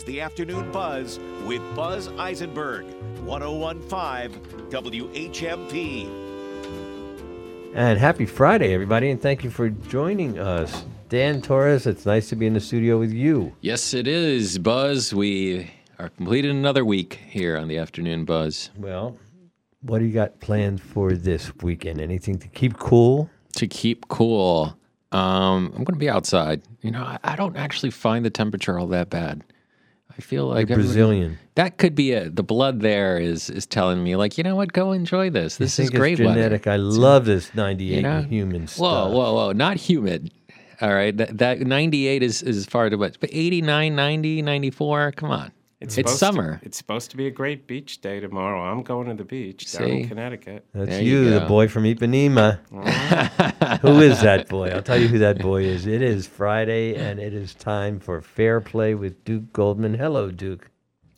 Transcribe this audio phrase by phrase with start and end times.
[0.00, 2.86] is the Afternoon Buzz with Buzz Eisenberg,
[3.22, 4.30] 1015
[4.70, 6.08] WHMP.
[7.74, 10.86] And happy Friday, everybody, and thank you for joining us.
[11.10, 13.54] Dan Torres, it's nice to be in the studio with you.
[13.60, 15.12] Yes, it is, Buzz.
[15.12, 18.70] We are completed another week here on the Afternoon Buzz.
[18.78, 19.18] Well,
[19.82, 22.00] what do you got planned for this weekend?
[22.00, 23.28] Anything to keep cool?
[23.56, 24.74] To keep cool,
[25.12, 26.62] um, I'm going to be outside.
[26.80, 29.44] You know, I, I don't actually find the temperature all that bad.
[30.20, 31.38] I feel like You're Brazilian.
[31.54, 32.36] That could be it.
[32.36, 34.70] The blood there is is telling me, like, you know what?
[34.74, 35.56] Go enjoy this.
[35.56, 36.42] This is great it's weather.
[36.42, 36.66] genetic.
[36.66, 38.20] I love this 98 you know?
[38.22, 38.80] human stuff.
[38.82, 39.52] Whoa, whoa, whoa!
[39.52, 40.30] Not humid.
[40.82, 43.18] All right, that, that 98 is is far too much.
[43.18, 45.12] But 89, 90, 94.
[45.12, 46.60] Come on, it's, supposed to- summer.
[46.62, 48.60] it's supposed to be a great beach day tomorrow.
[48.60, 50.66] I'm going to the beach down in Connecticut.
[50.74, 52.60] That's There you, you the boy from Ipanema.
[53.80, 54.68] who is that boy?
[54.68, 55.86] I'll tell you who that boy is.
[55.86, 59.94] It is Friday, and it is time for Fair Play with Duke Goldman.
[59.94, 60.70] Hello, Duke.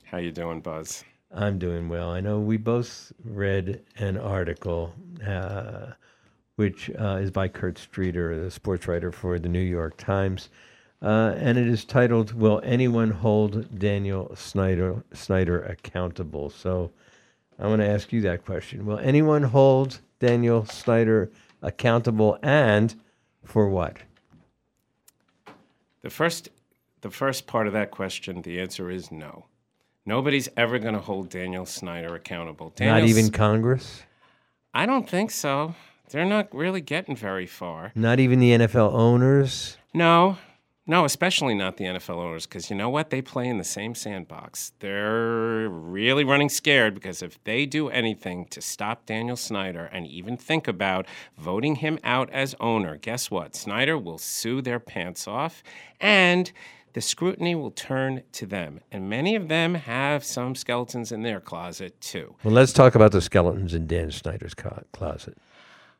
[0.04, 1.04] How you doing, Buzz?
[1.34, 2.10] I'm doing well.
[2.10, 4.94] I know we both read an article,
[5.26, 5.92] uh,
[6.56, 10.50] which uh, is by Kurt Streeter, the sports writer for the New York Times,
[11.02, 16.90] uh, and it is titled "Will Anyone Hold Daniel Snyder Snyder Accountable?" So,
[17.58, 22.94] I want to ask you that question: Will anyone hold Daniel Snyder accountable, and
[23.44, 23.98] for what?
[26.02, 26.48] The first,
[27.00, 29.46] the first part of that question, the answer is no.
[30.04, 32.72] Nobody's ever going to hold Daniel Snyder accountable.
[32.80, 34.02] Not even S- Congress.
[34.74, 35.74] I don't think so.
[36.10, 37.92] They're not really getting very far.
[37.94, 39.76] Not even the NFL owners.
[39.94, 40.38] No,
[40.86, 43.10] no, especially not the NFL owners, because you know what?
[43.10, 44.72] They play in the same sandbox.
[44.80, 50.36] They're really running scared because if they do anything to stop Daniel Snyder and even
[50.36, 51.06] think about
[51.38, 53.54] voting him out as owner, guess what?
[53.54, 55.62] Snyder will sue their pants off
[56.00, 56.50] and
[56.94, 58.80] the scrutiny will turn to them.
[58.90, 62.34] And many of them have some skeletons in their closet, too.
[62.42, 65.38] Well, let's talk about the skeletons in Dan Snyder's co- closet.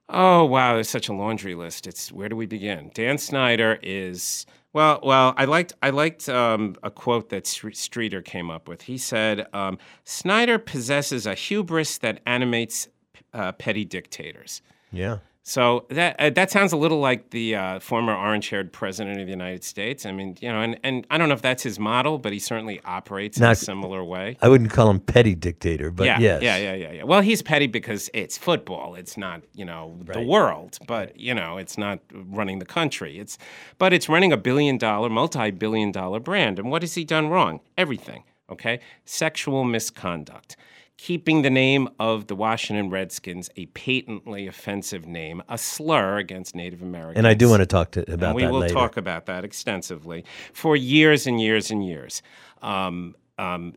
[0.09, 1.87] Oh wow, there's such a laundry list.
[1.87, 2.91] It's where do we begin?
[2.93, 5.01] Dan Snyder is well.
[5.03, 8.83] Well, I liked I liked um, a quote that Streeter came up with.
[8.83, 12.89] He said, um, "Snyder possesses a hubris that animates
[13.33, 15.19] uh, petty dictators." Yeah.
[15.45, 19.33] So that uh, that sounds a little like the uh, former orange-haired president of the
[19.33, 20.07] United States.
[20.07, 22.39] I mean, you know, and, and I don't know if that's his model, but he
[22.39, 24.37] certainly operates in a similar way.
[24.41, 26.43] I wouldn't call him petty dictator, but yeah, yes.
[26.43, 27.03] yeah, yeah, yeah, yeah.
[27.03, 28.95] Well, he's petty because it's football.
[28.95, 30.79] It's not, you know, the world.
[30.87, 33.19] But you know, it's not running the country.
[33.19, 33.37] It's,
[33.79, 36.61] but it's running a billion-dollar, multi-billion-dollar brand.
[36.61, 37.59] And what has he done wrong?
[37.77, 38.23] Everything.
[38.49, 40.57] Okay, sexual misconduct.
[41.03, 46.81] Keeping the name of the Washington Redskins a patently offensive name, a slur against Native
[46.81, 47.19] Americans.
[47.19, 48.27] And I do want to talk to about that.
[48.27, 48.73] And we that will later.
[48.73, 52.23] talk about that extensively for years and years and years.
[52.63, 53.75] Um, um,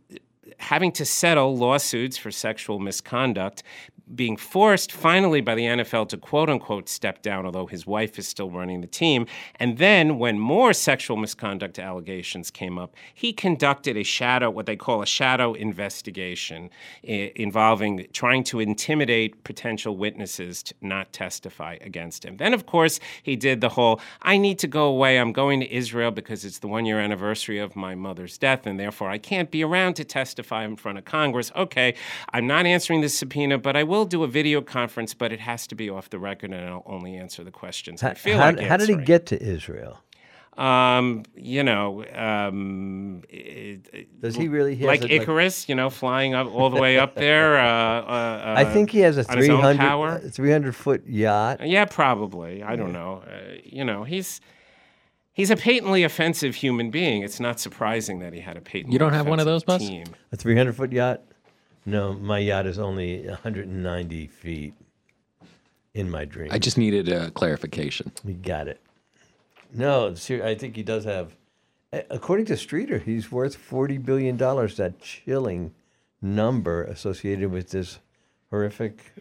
[0.60, 3.64] having to settle lawsuits for sexual misconduct,
[4.14, 8.28] being forced finally by the NFL to quote unquote step down, although his wife is
[8.28, 9.26] still running the team.
[9.56, 14.76] And then when more sexual misconduct allegations came up, he conducted a shadow, what they
[14.76, 16.70] call a shadow investigation
[17.08, 22.38] i- involving trying to intimidate potential witnesses to not testify against him.
[22.38, 25.18] Then, of course, he did the whole I need to go away.
[25.18, 28.80] I'm going to Israel because it's the one year anniversary of my mother's death, and
[28.80, 31.52] therefore I can't be around to testify in front of Congress.
[31.56, 31.96] Okay,
[32.34, 35.66] I'm not answering the subpoena, but I will do a video conference, but it has
[35.68, 38.46] to be off the record, and I'll only answer the questions I How, feel how-
[38.52, 40.02] like how did he get to Israel?
[40.58, 44.74] Um, you know, um, it- it- Does he really?
[44.76, 47.58] He like a- Icarus, you know, flying up all the way up there.
[47.60, 50.10] Uh, uh, I think he has a on his own 300, power.
[50.26, 51.60] uh, 300 foot yacht.
[51.68, 52.64] Yeah, probably.
[52.64, 53.24] I don't know.
[53.28, 54.40] Uh, you know, he's
[55.34, 57.22] he's a patently offensive human being.
[57.22, 58.94] It's not surprising that he had a patently.
[58.94, 59.90] You don't have one of those, offensive Buzz?
[59.90, 60.16] Team.
[60.32, 61.22] A 300 foot yacht?
[61.86, 64.74] No, my yacht is only 190 feet
[65.94, 66.50] in my dream.
[66.52, 68.12] I just needed a clarification.
[68.24, 68.80] We got it.
[69.74, 71.36] No, ser- I think he does have.
[72.10, 74.76] According to Streeter, he's worth forty billion dollars.
[74.78, 75.74] That chilling
[76.22, 78.00] number associated with this
[78.50, 79.14] horrific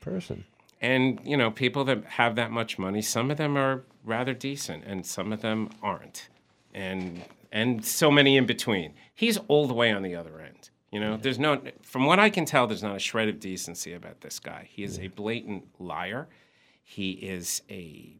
[0.00, 0.44] person.
[0.80, 4.84] And you know, people that have that much money, some of them are rather decent,
[4.84, 6.28] and some of them aren't,
[6.72, 8.94] and and so many in between.
[9.12, 10.39] He's all the way on the other end.
[10.90, 13.92] You know, there's no, from what I can tell, there's not a shred of decency
[13.92, 14.68] about this guy.
[14.68, 16.28] He is a blatant liar.
[16.82, 18.16] He is a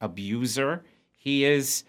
[0.00, 0.84] abuser.
[1.16, 1.82] He is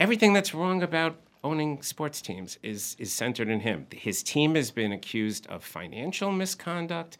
[0.00, 3.86] everything that's wrong about owning sports teams is is centered in him.
[3.92, 7.18] His team has been accused of financial misconduct.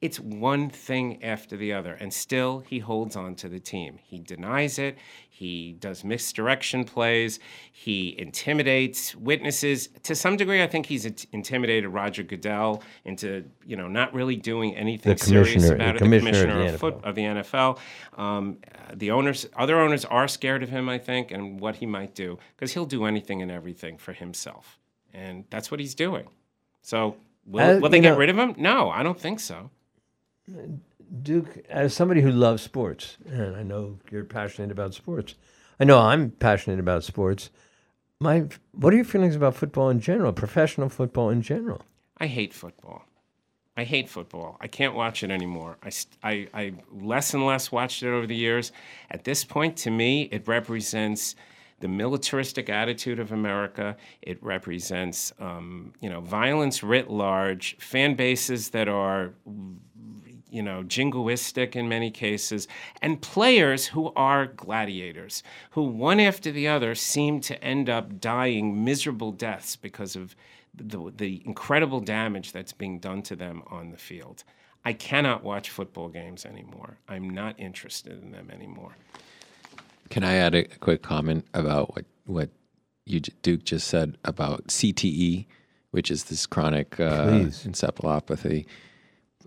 [0.00, 3.98] It's one thing after the other, and still he holds on to the team.
[4.02, 4.96] He denies it.
[5.28, 7.38] He does misdirection plays.
[7.70, 9.88] He intimidates witnesses.
[10.04, 14.36] To some degree, I think he's int- intimidated Roger Goodell into, you know, not really
[14.36, 15.98] doing anything The serious about the it.
[15.98, 17.78] commissioner of the commissioner the of, foot, of the NFL.
[18.16, 18.58] Um,
[18.94, 22.38] the owners, other owners, are scared of him, I think, and what he might do
[22.56, 24.78] because he'll do anything and everything for himself,
[25.12, 26.26] and that's what he's doing.
[26.80, 28.54] So, will, Uh, will they you get know- rid of him?
[28.56, 29.70] No, I don't think so.
[31.22, 35.34] Duke, as somebody who loves sports, and I know you're passionate about sports,
[35.78, 37.50] I know I'm passionate about sports.
[38.20, 41.82] My, what are your feelings about football in general, professional football in general?
[42.18, 43.06] I hate football.
[43.76, 44.58] I hate football.
[44.60, 45.78] I can't watch it anymore.
[45.82, 45.90] I,
[46.22, 48.72] I, I less and less watched it over the years.
[49.10, 51.34] At this point, to me, it represents
[51.80, 53.96] the militaristic attitude of America.
[54.20, 59.32] It represents, um, you know, violence writ large, fan bases that are
[60.50, 62.68] you know, jingoistic in many cases,
[63.00, 68.84] and players who are gladiators, who one after the other seem to end up dying
[68.84, 70.34] miserable deaths because of
[70.74, 74.44] the, the incredible damage that's being done to them on the field.
[74.84, 76.96] I cannot watch football games anymore.
[77.08, 78.96] I'm not interested in them anymore.
[80.08, 82.50] Can I add a quick comment about what what
[83.06, 85.46] you Duke just said about CTE,
[85.90, 88.66] which is this chronic uh, encephalopathy?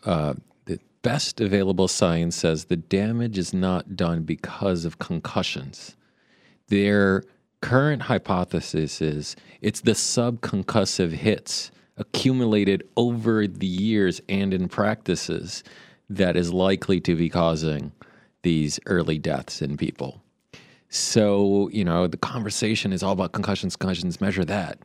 [0.05, 0.41] Uh, the
[1.03, 5.95] best available science says the damage is not done because of concussions.
[6.69, 7.23] Their
[7.61, 15.63] current hypothesis is it's the subconcussive hits accumulated over the years and in practices
[16.09, 17.91] that is likely to be causing
[18.41, 20.21] these early deaths in people.
[20.89, 24.79] So, you know, the conversation is all about concussions, concussions, measure that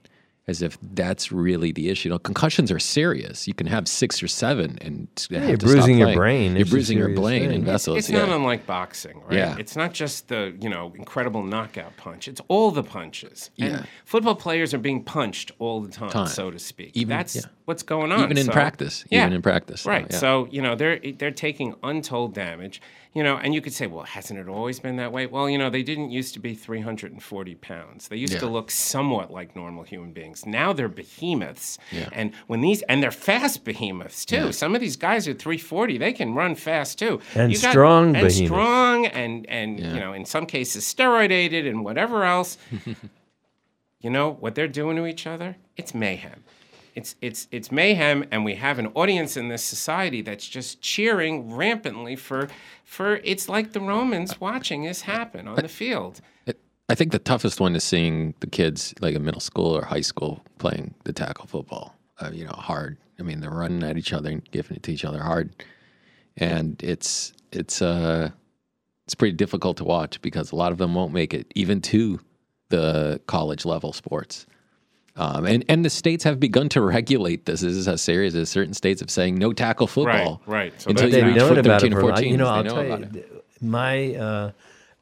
[0.48, 2.08] as if that's really the issue.
[2.08, 3.46] You know, concussions are serious.
[3.46, 6.52] You can have six or seven and have you're to stop bruising your brain.
[6.52, 7.52] You're It's bruising your brain thing.
[7.56, 7.98] and vessels.
[7.98, 8.20] It's yeah.
[8.24, 9.34] not unlike boxing, right?
[9.34, 9.56] Yeah.
[9.58, 12.28] It's not just the, you know, incredible knockout punch.
[12.28, 13.50] It's all the punches.
[13.58, 13.82] And Yeah.
[14.06, 16.26] football players are being punched all the time, Time.
[16.28, 16.92] so to speak.
[16.94, 17.42] Even- That's yeah.
[17.66, 18.24] what's going on.
[18.24, 19.04] even in So- practice.
[19.10, 19.22] Yeah.
[19.24, 19.84] Even in practice.
[19.84, 20.06] Right.
[20.10, 20.16] Yeah.
[20.16, 22.80] So, you know, they're they're taking untold damage.
[23.14, 25.26] You know, and you could say, well, hasn't it always been that way?
[25.26, 28.08] Well, you know, they didn't used to be 340 pounds.
[28.08, 30.44] They used to look somewhat like normal human beings.
[30.46, 31.78] Now they're behemoths.
[31.90, 32.10] Yeah.
[32.12, 34.36] And when these and they're fast behemoths too.
[34.36, 34.50] Yeah.
[34.50, 35.98] Some of these guys are 340.
[35.98, 37.20] They can run fast too.
[37.34, 38.36] And You got- strong and behemoths.
[38.44, 39.94] strong and and Yeah.
[39.94, 42.58] you know, in some cases steroidated and whatever else.
[44.00, 45.56] you know what they're doing to each other?
[45.76, 46.44] It's mayhem.
[46.98, 51.54] It's it's it's mayhem, and we have an audience in this society that's just cheering
[51.54, 52.48] rampantly for
[52.82, 53.20] for.
[53.22, 56.20] It's like the Romans watching this happen on the field.
[56.88, 60.00] I think the toughest one is seeing the kids, like in middle school or high
[60.00, 61.94] school, playing the tackle football.
[62.18, 62.96] Uh, you know, hard.
[63.20, 65.54] I mean, they're running at each other and giving it to each other hard,
[66.36, 68.30] and it's it's uh
[69.06, 72.18] it's pretty difficult to watch because a lot of them won't make it even to
[72.70, 74.46] the college level sports.
[75.18, 77.60] Um, and and the states have begun to regulate this.
[77.62, 80.40] This is as serious as certain states of saying no tackle football.
[80.46, 80.72] right.
[80.80, 82.30] So Until you They've reach known foot about 13 it or 14.
[82.30, 83.44] You know, I'll know tell you, it.
[83.60, 84.52] my uh,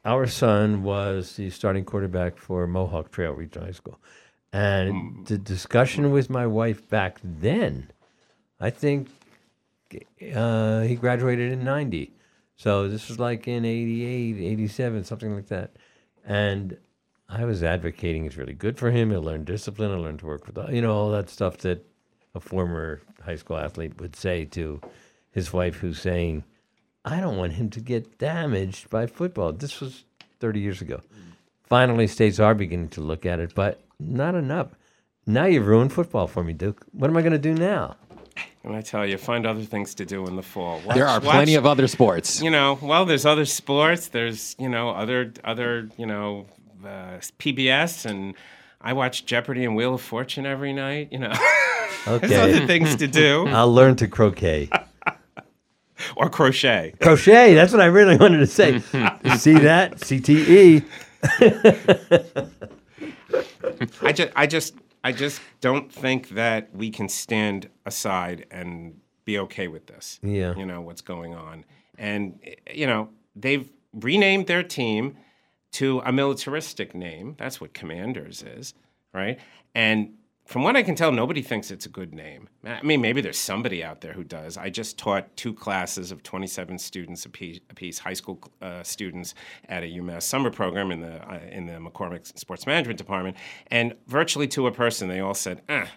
[0.03, 3.99] our son was the starting quarterback for Mohawk Trail Regional High School,
[4.51, 7.91] and the discussion with my wife back then,
[8.59, 9.09] I think
[10.35, 12.11] uh, he graduated in '90,
[12.55, 15.75] so this was like in '88, '87, something like that,
[16.25, 16.75] and.
[17.29, 19.11] I was advocating it's really good for him.
[19.11, 19.91] He'll learn discipline.
[19.91, 21.85] He'll learn to work with, you know, all that stuff that
[22.33, 24.79] a former high school athlete would say to
[25.31, 26.43] his wife, who's saying,
[27.03, 29.51] I don't want him to get damaged by football.
[29.53, 30.05] This was
[30.39, 31.01] 30 years ago.
[31.63, 34.69] Finally, states are beginning to look at it, but not enough.
[35.25, 36.85] Now you've ruined football for me, Duke.
[36.93, 37.97] What am I going to do now?
[38.63, 40.81] And I tell you, find other things to do in the fall.
[40.85, 42.41] Watch, There are plenty watch- of other sports.
[42.41, 44.07] you know, well, there's other sports.
[44.09, 46.45] There's you know other other you know
[46.87, 48.35] uh, PBS, and
[48.81, 51.09] I watch Jeopardy and Wheel of Fortune every night.
[51.11, 51.33] You know,
[52.05, 54.69] there's other things to do I'll learn to croquet.
[56.15, 56.93] or crochet.
[57.01, 58.79] crochet, that's what I really wanted to say.
[59.37, 59.97] See that?
[59.97, 60.85] CTE.
[64.01, 69.39] I just, I just, I just don't think that we can stand aside and be
[69.39, 70.19] okay with this.
[70.23, 70.55] Yeah.
[70.55, 71.65] You know what's going on,
[71.97, 72.39] and
[72.73, 75.17] you know they've renamed their team
[75.73, 77.35] to a militaristic name.
[77.37, 78.73] That's what Commanders is,
[79.13, 79.39] right?
[79.75, 80.13] And
[80.45, 82.47] from what I can tell, nobody thinks it's a good name.
[82.63, 84.55] I mean, maybe there's somebody out there who does.
[84.55, 89.35] I just taught two classes of 27 students apiece, apiece high school uh, students
[89.67, 93.35] at a UMass summer program in the uh, in the McCormack Sports Management Department,
[93.71, 95.89] and virtually to a person, they all said, "Ah,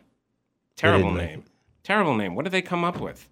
[0.74, 1.44] terrible name,
[1.84, 2.34] terrible name.
[2.34, 3.28] What did they come up with?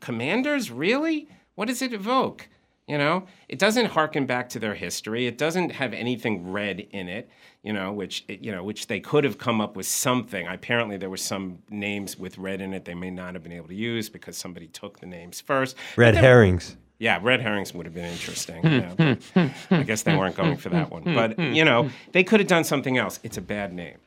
[0.00, 1.28] commanders, really?
[1.54, 2.48] What does it evoke?
[2.86, 5.26] You know, it doesn't harken back to their history.
[5.26, 7.28] It doesn't have anything red in it.
[7.64, 10.46] You know, which you know, which they could have come up with something.
[10.46, 13.66] Apparently, there were some names with red in it they may not have been able
[13.68, 15.76] to use because somebody took the names first.
[15.96, 16.76] Red herrings.
[16.98, 18.62] Yeah, red herrings would have been interesting.
[18.62, 19.14] Hmm.
[19.34, 21.02] yeah, I guess they weren't going for that one.
[21.02, 21.14] Hmm.
[21.14, 21.52] But hmm.
[21.52, 23.18] you know, they could have done something else.
[23.24, 23.98] It's a bad name,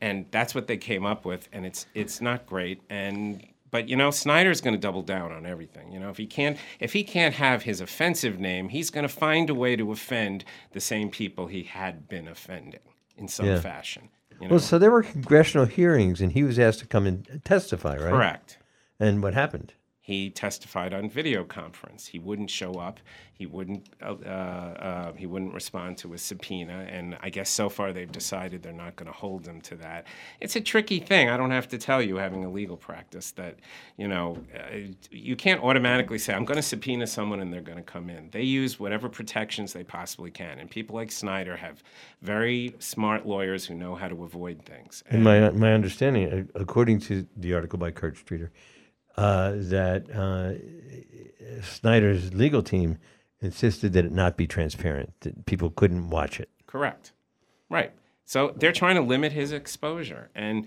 [0.00, 2.82] and that's what they came up with, and it's it's not great.
[2.90, 5.90] And but you know, Snyder's going to double down on everything.
[5.90, 9.12] You know, if he can't if he can't have his offensive name, he's going to
[9.12, 12.78] find a way to offend the same people he had been offending
[13.16, 13.58] in some Yeah.
[13.58, 14.10] fashion.
[14.40, 14.52] You know?
[14.52, 18.12] Well, so there were congressional hearings, and he was asked to come and testify, right?
[18.12, 18.58] Correct.
[19.00, 19.72] And what happened?
[20.04, 22.06] He testified on video conference.
[22.06, 23.00] He wouldn't show up.
[23.32, 23.88] He wouldn't.
[24.02, 26.86] Uh, uh, he wouldn't respond to a subpoena.
[26.90, 30.06] And I guess so far they've decided they're not going to hold him to that.
[30.42, 31.30] It's a tricky thing.
[31.30, 33.56] I don't have to tell you, having a legal practice, that
[33.96, 34.76] you know uh,
[35.10, 38.28] you can't automatically say I'm going to subpoena someone and they're going to come in.
[38.30, 40.58] They use whatever protections they possibly can.
[40.58, 41.82] And people like Snyder have
[42.20, 45.02] very smart lawyers who know how to avoid things.
[45.10, 48.52] In my my understanding, uh, according to the article by Kurt Streeter,
[49.16, 52.98] uh, that uh, Snyder's legal team
[53.40, 56.48] insisted that it not be transparent, that people couldn't watch it.
[56.66, 57.12] Correct.
[57.68, 57.92] Right.
[58.24, 60.30] So they're trying to limit his exposure.
[60.34, 60.66] And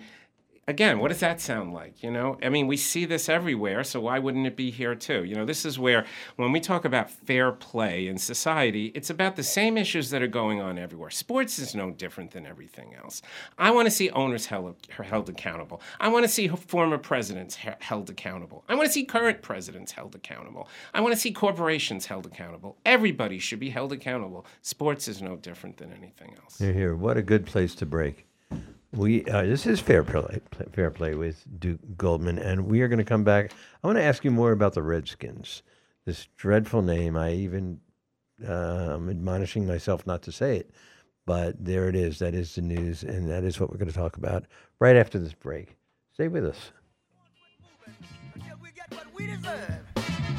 [0.68, 2.04] again, what does that sound like?
[2.04, 5.24] You know, I mean, we see this everywhere, so why wouldn't it be here too?
[5.24, 6.06] You know, this is where
[6.36, 10.28] when we talk about fair play in society, it's about the same issues that are
[10.28, 11.10] going on everywhere.
[11.10, 13.22] Sports is no different than everything else.
[13.58, 15.82] I want to see owners held, held accountable.
[16.00, 18.64] I want to see former presidents held accountable.
[18.68, 20.68] I want to see current presidents held accountable.
[20.94, 22.78] I want to see corporations held accountable.
[22.86, 24.46] Everybody should be held accountable.
[24.62, 26.58] Sports is no different than anything else.
[26.58, 26.96] Here, here.
[26.96, 28.26] What a good place to break.
[28.94, 32.88] We uh, this is fair play, Pl- fair play with Duke Goldman, and we are
[32.88, 33.52] going to come back.
[33.84, 35.62] I want to ask you more about the Redskins.
[36.06, 37.18] This dreadful name.
[37.18, 37.82] I even
[38.48, 40.72] uh, I'm admonishing myself not to say it,
[41.26, 42.20] but there it is.
[42.20, 44.46] That is the news, and that is what we're going to talk about
[44.80, 45.76] right after this break.
[46.14, 46.72] Stay with us.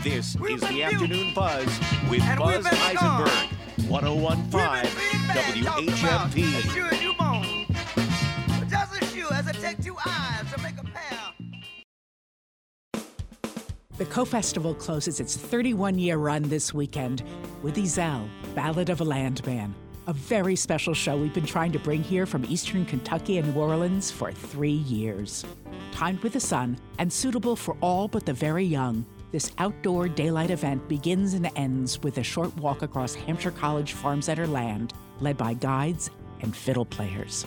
[0.03, 0.83] This We've is the.
[0.85, 1.67] Afternoon Buzz
[2.09, 3.49] with And we've Buzz been Eisenberg, gone.
[3.89, 7.68] 1015 WHMP.
[9.61, 11.19] Takes two eyes to make a pair.
[13.97, 17.25] The Ko Festival closes its 31 year run this weekend
[17.63, 19.75] with Ezel, Ballad of a Landman,
[20.07, 23.61] a very special show we've been trying to bring here from eastern Kentucky and New
[23.61, 25.45] Orleans for three years.
[25.91, 30.51] Timed with the sun and suitable for all but the very young, this outdoor daylight
[30.51, 35.37] event begins and ends with a short walk across Hampshire College Farm Center land, led
[35.37, 36.11] by guides
[36.43, 37.45] and fiddle players.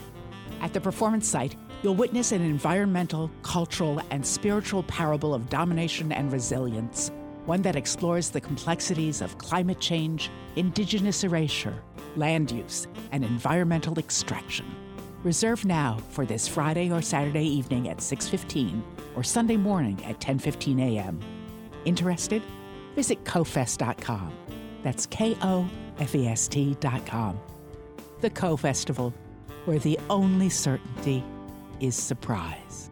[0.60, 6.32] At the performance site, you'll witness an environmental, cultural, and spiritual parable of domination and
[6.32, 7.10] resilience,
[7.44, 11.82] one that explores the complexities of climate change, indigenous erasure,
[12.16, 14.66] land use, and environmental extraction.
[15.24, 18.82] Reserve now for this Friday or Saturday evening at 6:15
[19.16, 21.18] or Sunday morning at 10:15 a.m.
[21.84, 22.42] Interested?
[22.94, 24.32] Visit kofest.com.
[24.82, 27.40] That's K O F E S T.com.
[28.20, 29.12] The Ko Festival,
[29.64, 31.24] where the only certainty
[31.82, 32.91] is surprise.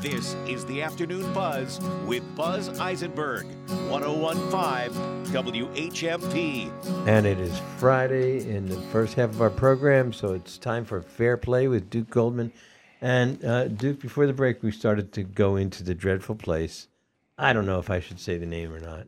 [0.00, 3.46] This is the Afternoon Buzz with Buzz Eisenberg,
[3.88, 7.06] 1015 WHMP.
[7.06, 11.00] And it is Friday in the first half of our program, so it's time for
[11.00, 12.52] Fair Play with Duke Goldman.
[13.00, 16.88] And uh, Duke, before the break, we started to go into the dreadful place.
[17.38, 19.06] I don't know if I should say the name or not,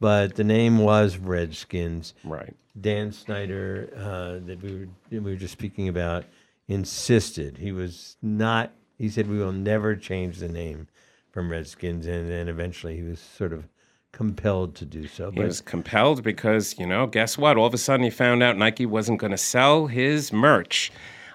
[0.00, 2.14] but the name was Redskins.
[2.24, 2.54] Right.
[2.80, 6.24] Dan Snyder, uh, that we were we were just speaking about,
[6.72, 8.72] insisted he was not.
[8.98, 10.88] He said we will never change the name
[11.30, 13.68] from Redskins, and then eventually he was sort of
[14.12, 15.30] compelled to do so.
[15.30, 17.56] He was compelled because, you know, guess what?
[17.56, 20.92] All of a sudden he found out Nike wasn't going to sell his merch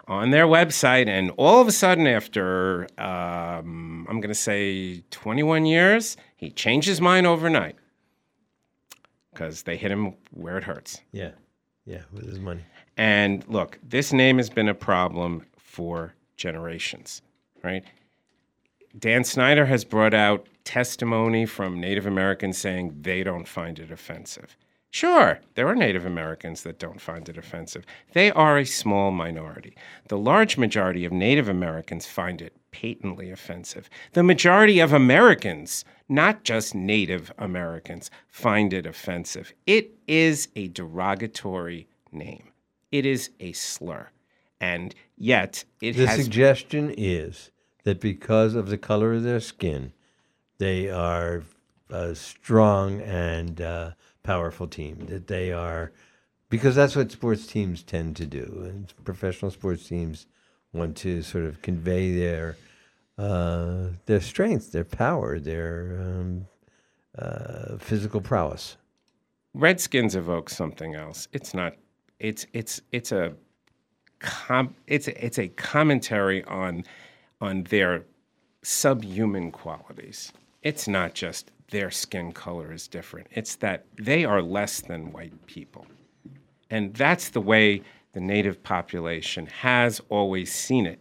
[0.08, 1.08] on their website.
[1.08, 6.88] And all of a sudden, after, um, I'm going to say 21 years, he changed
[6.88, 7.76] his mind overnight
[9.34, 11.02] because they hit him where it hurts.
[11.12, 11.32] yeah,
[11.86, 12.64] yeah, with his money.
[12.98, 17.22] And look, this name has been a problem for generations,
[17.64, 17.84] right?
[18.98, 24.58] Dan Snyder has brought out testimony from Native Americans saying they don't find it offensive.
[24.90, 27.86] Sure, there are Native Americans that don't find it offensive.
[28.14, 29.76] They are a small minority.
[30.08, 33.90] The large majority of Native Americans find it patently offensive.
[34.14, 39.54] The majority of Americans, not just Native Americans, find it offensive.
[39.68, 42.50] It is a derogatory name,
[42.92, 44.10] it is a slur.
[44.60, 46.24] And yet, it The has.
[46.24, 47.52] suggestion is
[47.84, 49.94] that because of the color of their skin,
[50.58, 51.44] they are
[51.90, 53.92] a strong and uh,
[54.24, 55.06] powerful team.
[55.08, 55.92] That they are,
[56.50, 60.26] because that's what sports teams tend to do, and professional sports teams
[60.74, 62.58] want to sort of convey their
[63.18, 66.48] uh, their strength, their power, their um,
[67.18, 68.78] uh, physical prowess.
[69.54, 71.28] Redskins evoke something else.
[71.32, 71.74] It's not.
[72.20, 73.34] It's it's it's a
[74.20, 76.84] com, it's a, it's a commentary on
[77.42, 78.06] on their
[78.64, 80.34] subhuman qualities.
[80.64, 83.28] It's not just their skin color is different.
[83.32, 85.86] It's that they are less than white people,
[86.70, 87.82] and that's the way
[88.14, 91.00] the native population has always seen it.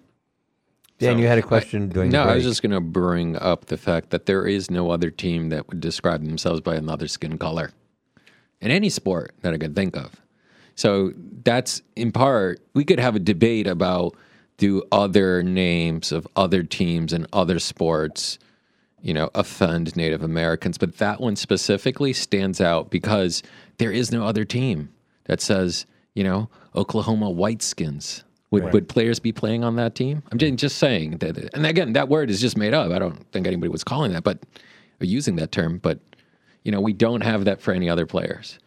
[0.98, 3.66] Dan, you had a question during No, the I was just going to bring up
[3.66, 7.37] the fact that there is no other team that would describe themselves by another skin
[7.37, 7.72] color
[8.61, 10.20] in any sport that I could think of.
[10.77, 11.12] So
[11.43, 14.15] that's in part, we could have a debate about
[14.59, 18.39] do other names of other teams and other sports,
[19.03, 20.79] you know, offend Native Americans.
[20.79, 23.43] But that one specifically stands out because
[23.79, 24.91] there is no other team
[25.25, 28.23] that says, you know, Oklahoma Whiteskins.
[28.53, 30.23] Would, would players be playing on that team?
[30.31, 31.37] I'm just, just saying that.
[31.53, 32.91] And again, that word is just made up.
[32.93, 34.39] I don't think anybody was calling that, but
[35.01, 35.79] or using that term.
[35.79, 35.99] But
[36.62, 38.59] you know, we don't have that for any other players.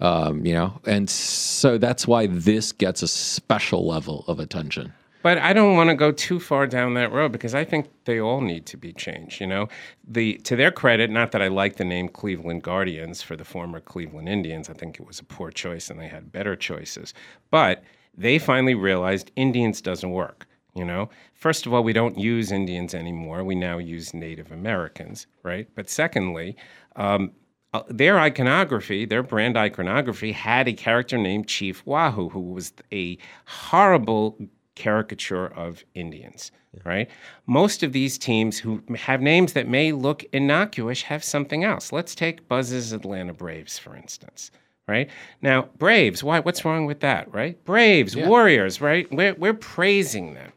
[0.00, 4.92] Um, you know, and so that's why this gets a special level of attention.
[5.26, 8.20] But I don't want to go too far down that road because I think they
[8.20, 9.40] all need to be changed.
[9.40, 9.68] You know,
[10.06, 13.80] the to their credit, not that I like the name Cleveland Guardians for the former
[13.80, 14.70] Cleveland Indians.
[14.70, 17.12] I think it was a poor choice, and they had better choices.
[17.50, 17.82] But
[18.16, 20.46] they finally realized Indians doesn't work.
[20.76, 23.42] You know, first of all, we don't use Indians anymore.
[23.42, 25.66] We now use Native Americans, right?
[25.74, 26.54] But secondly,
[26.94, 27.32] um,
[27.76, 33.18] uh, their iconography, their brand iconography, had a character named Chief Wahoo, who was a
[33.46, 34.38] horrible
[34.74, 36.52] caricature of Indians,
[36.84, 37.08] right?
[37.46, 41.92] Most of these teams who have names that may look innocuous have something else.
[41.92, 44.50] Let's take Buzz's Atlanta Braves, for instance.
[44.88, 45.10] Right
[45.42, 46.22] now, Braves.
[46.22, 46.38] Why?
[46.38, 47.34] What's wrong with that?
[47.34, 47.62] Right?
[47.64, 48.80] Braves, Warriors.
[48.80, 49.12] Right?
[49.12, 50.52] We're we're praising them.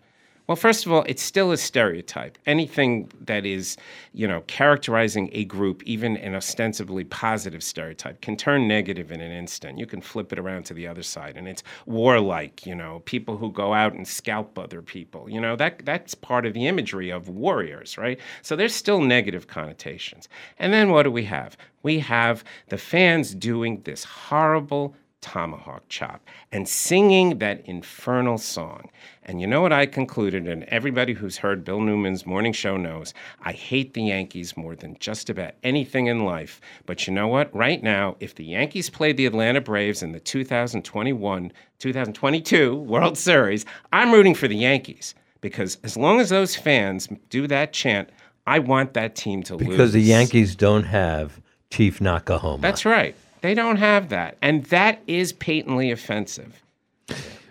[0.49, 2.39] Well, first of all, it's still a stereotype.
[2.47, 3.77] Anything that is,
[4.13, 9.31] you know, characterizing a group, even an ostensibly positive stereotype, can turn negative in an
[9.31, 9.77] instant.
[9.77, 12.65] You can flip it around to the other side, and it's warlike.
[12.65, 15.29] You know, people who go out and scalp other people.
[15.29, 18.19] You know, that that's part of the imagery of warriors, right?
[18.41, 20.27] So there's still negative connotations.
[20.57, 21.57] And then what do we have?
[21.83, 28.89] We have the fans doing this horrible tomahawk chop and singing that infernal song.
[29.23, 33.13] And you know what I concluded, and everybody who's heard Bill Newman's morning show knows
[33.43, 36.60] I hate the Yankees more than just about anything in life.
[36.86, 37.53] But you know what?
[37.55, 43.65] Right now, if the Yankees played the Atlanta Braves in the 2021 2022 World Series,
[43.93, 48.10] I'm rooting for the Yankees because as long as those fans do that chant,
[48.47, 49.67] I want that team to lose.
[49.67, 52.62] Because the Yankees don't have Chief Noc-A-Homa.
[52.62, 53.15] That's right.
[53.41, 54.38] They don't have that.
[54.41, 56.62] And that is patently offensive.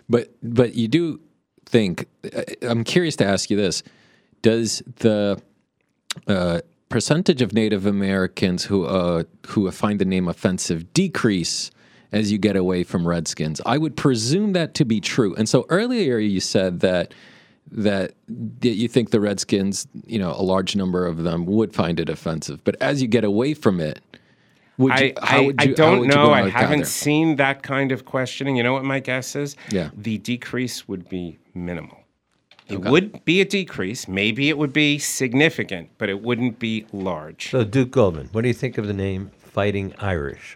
[0.09, 1.19] But but you do
[1.65, 3.83] think uh, I'm curious to ask you this:
[4.41, 5.41] Does the
[6.27, 11.71] uh, percentage of Native Americans who uh, who find the name offensive decrease
[12.11, 13.61] as you get away from Redskins?
[13.65, 15.35] I would presume that to be true.
[15.35, 17.13] And so earlier you said that
[17.71, 21.99] that that you think the Redskins, you know, a large number of them would find
[21.99, 22.63] it offensive.
[22.63, 24.01] But as you get away from it,
[24.79, 26.27] would I, how I, would I you, how don't would you know.
[26.27, 26.83] go I haven't gathering?
[26.85, 28.55] seen that kind of questioning.
[28.55, 29.55] You know what my guess is?
[29.69, 29.91] Yeah.
[29.95, 31.99] The decrease would be minimal.
[32.67, 34.07] It would be a decrease.
[34.07, 37.49] Maybe it would be significant, but it wouldn't be large.
[37.49, 40.55] So, Duke Goldman, what do you think of the name Fighting Irish?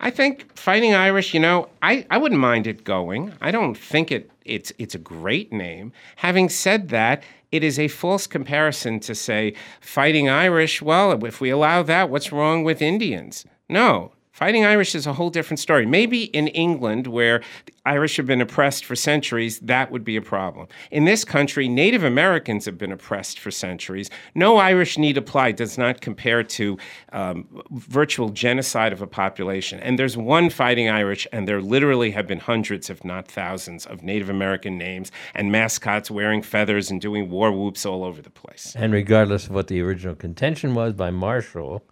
[0.00, 3.32] I think Fighting Irish, you know, I, I wouldn't mind it going.
[3.40, 5.92] I don't think it it's it's a great name.
[6.16, 11.50] Having said that, it is a false comparison to say Fighting Irish, well, if we
[11.50, 13.44] allow that, what's wrong with Indians?
[13.68, 14.12] No.
[14.40, 15.84] Fighting Irish is a whole different story.
[15.84, 17.42] Maybe in England, where
[17.84, 20.66] Irish have been oppressed for centuries, that would be a problem.
[20.90, 24.08] In this country, Native Americans have been oppressed for centuries.
[24.34, 26.78] No Irish need apply does not compare to
[27.12, 29.78] um, virtual genocide of a population.
[29.80, 34.02] And there's one Fighting Irish, and there literally have been hundreds, if not thousands, of
[34.02, 38.74] Native American names and mascots wearing feathers and doing war whoops all over the place.
[38.74, 41.84] And regardless of what the original contention was by Marshall,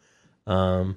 [0.46, 0.96] um,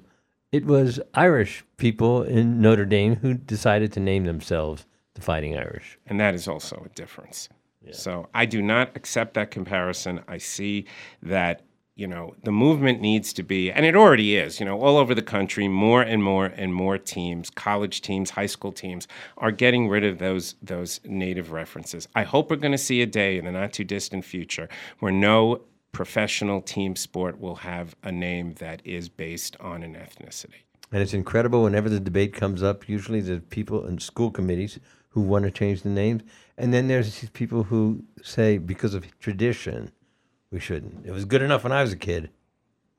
[0.52, 5.98] it was Irish people in Notre Dame who decided to name themselves the Fighting Irish.
[6.06, 7.48] And that is also a difference.
[7.90, 10.22] So I do not accept that comparison.
[10.28, 10.86] I see
[11.20, 11.62] that,
[11.96, 15.16] you know, the movement needs to be, and it already is, you know, all over
[15.16, 19.88] the country, more and more and more teams, college teams, high school teams, are getting
[19.88, 22.06] rid of those those native references.
[22.14, 24.68] I hope we're going to see a day in the not too distant future
[25.00, 25.62] where no
[25.92, 30.62] professional team sport will have a name that is based on an ethnicity.
[30.90, 34.78] And it's incredible whenever the debate comes up, usually the people in school committees
[35.10, 36.22] who want to change the names.
[36.58, 39.92] And then there's these people who say, because of tradition,
[40.50, 41.06] we shouldn't.
[41.06, 42.30] It was good enough when I was a kid,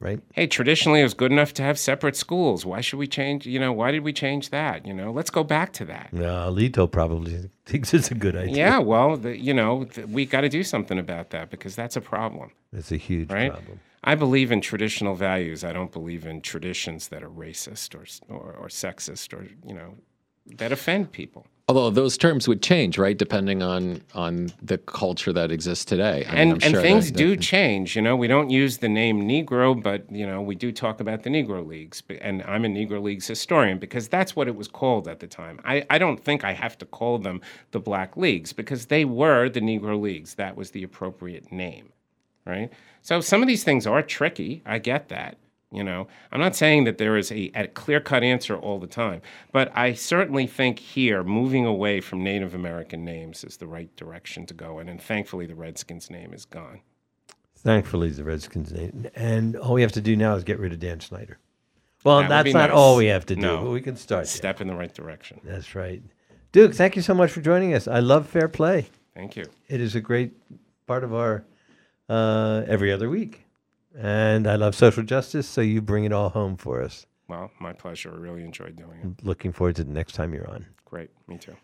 [0.03, 0.19] right?
[0.33, 2.65] Hey, traditionally it was good enough to have separate schools.
[2.65, 3.45] Why should we change?
[3.47, 4.85] You know, why did we change that?
[4.85, 6.11] You know, let's go back to that.
[6.11, 8.55] No, Alito probably thinks it's a good idea.
[8.55, 11.95] Yeah, well, the, you know, th- we got to do something about that because that's
[11.95, 13.51] a problem, It's a huge right?
[13.51, 13.79] problem.
[14.03, 15.63] I believe in traditional values.
[15.63, 19.95] I don't believe in traditions that are racist or, or or sexist or you know
[20.57, 21.47] that offend people.
[21.73, 26.23] Although those terms would change, right, depending on on the culture that exists today.
[26.27, 27.95] I mean, and I'm and sure things that- do change.
[27.95, 31.23] You know, we don't use the name Negro, but you know, we do talk about
[31.23, 32.03] the Negro Leagues.
[32.21, 35.59] And I'm a Negro Leagues historian because that's what it was called at the time.
[35.65, 39.49] I, I don't think I have to call them the Black Leagues because they were
[39.49, 40.35] the Negro Leagues.
[40.35, 41.91] That was the appropriate name,
[42.45, 42.71] right?
[43.01, 44.61] So some of these things are tricky.
[44.63, 45.37] I get that.
[45.73, 48.85] You know, I'm not saying that there is a, a clear cut answer all the
[48.87, 53.93] time, but I certainly think here moving away from Native American names is the right
[53.95, 54.87] direction to go in.
[54.87, 56.81] And thankfully, the Redskins name is gone.
[57.57, 59.07] Thankfully, the Redskins name.
[59.15, 61.39] And all we have to do now is get rid of Dan Snyder.
[62.03, 62.77] Well, That that's not nice.
[62.77, 63.63] all we have to do, No.
[63.63, 64.25] but we can start.
[64.25, 64.27] there.
[64.27, 65.39] Step in the right direction.
[65.43, 66.03] That's right.
[66.51, 67.87] Duke, thank you so much for joining us.
[67.87, 68.87] I love fair play.
[69.15, 69.45] Thank you.
[69.69, 70.33] It is a great
[70.85, 71.45] part of our
[72.09, 73.45] uh, every other week.
[73.97, 77.05] And I love social justice, so you bring it all home for us.
[77.27, 78.11] Well, my pleasure.
[78.11, 79.25] I really enjoyed doing it.
[79.25, 80.65] Looking forward to the next time you're on.
[80.85, 81.09] Great.
[81.27, 81.55] Me too.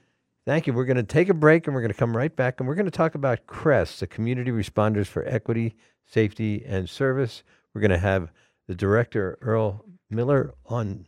[0.46, 0.74] Thank you.
[0.74, 2.76] We're going to take a break and we're going to come right back and we're
[2.76, 7.44] going to talk about CRESS, the Community Responders for Equity, Safety, and Service.
[7.74, 8.32] We're going to have
[8.68, 11.08] the director, Earl Miller, on,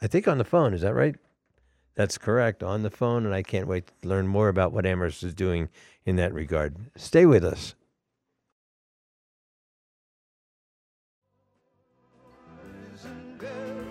[0.00, 0.74] I think, on the phone.
[0.74, 1.16] Is that right?
[1.96, 3.26] That's correct, on the phone.
[3.26, 5.68] And I can't wait to learn more about what Amherst is doing
[6.04, 6.76] in that regard.
[6.96, 7.74] Stay with us.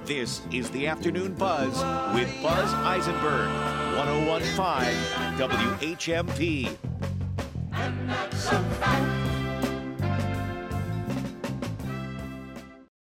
[0.10, 1.70] This is the Afternoon Buzz
[2.16, 3.48] with Buzz Eisenberg,
[3.96, 4.58] 1015
[5.38, 6.76] WHMP.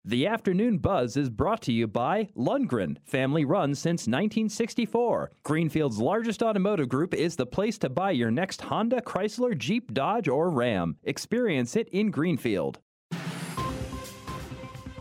[0.03, 5.29] The afternoon buzz is brought to you by Lundgren, family run since 1964.
[5.43, 10.27] Greenfield's largest automotive group is the place to buy your next Honda, Chrysler, Jeep, Dodge,
[10.27, 10.97] or Ram.
[11.03, 12.79] Experience it in Greenfield.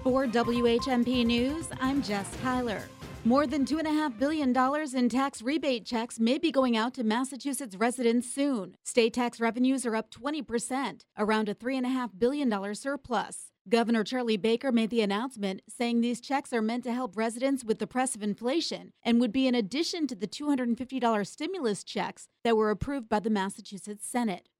[0.05, 2.83] For WHMP News, I'm Jess Tyler.
[3.25, 4.55] More than $2.5 billion
[4.95, 8.77] in tax rebate checks may be going out to Massachusetts residents soon.
[8.85, 13.47] State tax revenues are up 20%, around a $3.5 billion surplus.
[13.67, 17.79] Governor Charlie Baker made the announcement saying these checks are meant to help residents with
[17.79, 22.59] the press of inflation and would be in addition to the $250 stimulus checks that
[22.59, 24.51] were approved by the Massachusetts Senate.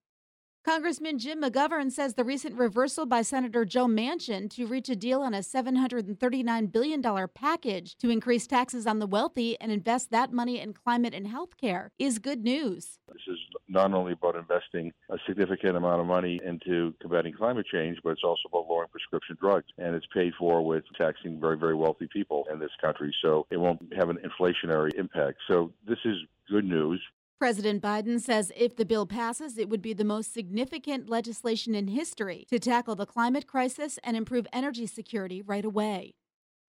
[0.65, 5.21] Congressman Jim McGovern says the recent reversal by Senator Joe Manchin to reach a deal
[5.21, 7.03] on a $739 billion
[7.35, 11.59] package to increase taxes on the wealthy and invest that money in climate and health
[11.61, 12.99] care is good news.
[13.09, 17.99] This is not only about investing a significant amount of money into combating climate change,
[18.03, 19.67] but it's also about lowering prescription drugs.
[19.77, 23.15] And it's paid for with taxing very, very wealthy people in this country.
[23.23, 25.41] So it won't have an inflationary impact.
[25.47, 26.17] So this is
[26.49, 27.03] good news.
[27.39, 31.89] President Biden says if the bill passes, it would be the most significant legislation in
[31.89, 36.15] history to tackle the climate crisis and improve energy security right away.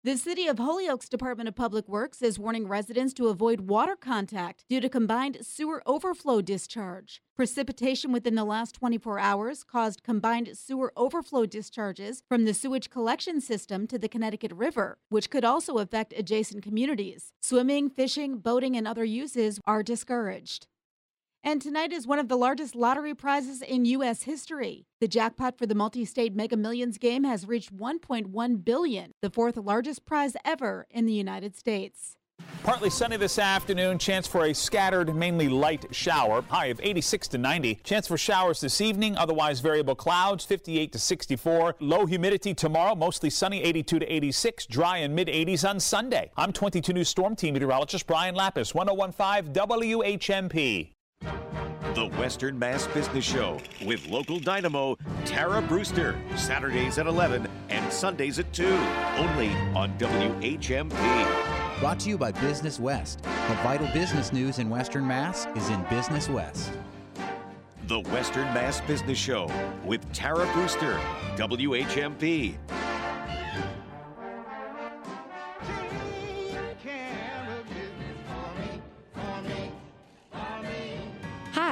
[0.04, 4.64] The City of Holyoke's Department of Public Works is warning residents to avoid water contact
[4.68, 7.22] due to combined sewer overflow discharge.
[7.36, 13.40] Precipitation within the last 24 hours caused combined sewer overflow discharges from the sewage collection
[13.40, 17.32] system to the Connecticut River, which could also affect adjacent communities.
[17.40, 20.66] Swimming, fishing, boating, and other uses are discouraged.
[21.44, 24.22] And tonight is one of the largest lottery prizes in U.S.
[24.22, 24.86] history.
[25.00, 30.06] The jackpot for the multi-state Mega Millions game has reached 1.1 billion, the fourth largest
[30.06, 32.16] prize ever in the United States.
[32.62, 36.44] Partly sunny this afternoon, chance for a scattered, mainly light shower.
[36.48, 37.74] High of 86 to 90.
[37.82, 41.74] Chance for showers this evening, otherwise variable clouds, 58 to 64.
[41.80, 44.66] Low humidity tomorrow, mostly sunny, 82 to 86.
[44.66, 46.30] Dry and mid 80s on Sunday.
[46.36, 50.91] I'm 22 News Storm Team meteorologist Brian Lapis, 1015 WHMP.
[51.94, 56.16] The Western Mass Business Show with local dynamo Tara Brewster.
[56.36, 58.66] Saturdays at 11 and Sundays at 2.
[58.66, 61.80] Only on WHMP.
[61.80, 63.22] Brought to you by Business West.
[63.22, 66.72] The vital business news in Western Mass is in Business West.
[67.88, 69.50] The Western Mass Business Show
[69.84, 70.98] with Tara Brewster.
[71.36, 72.56] WHMP.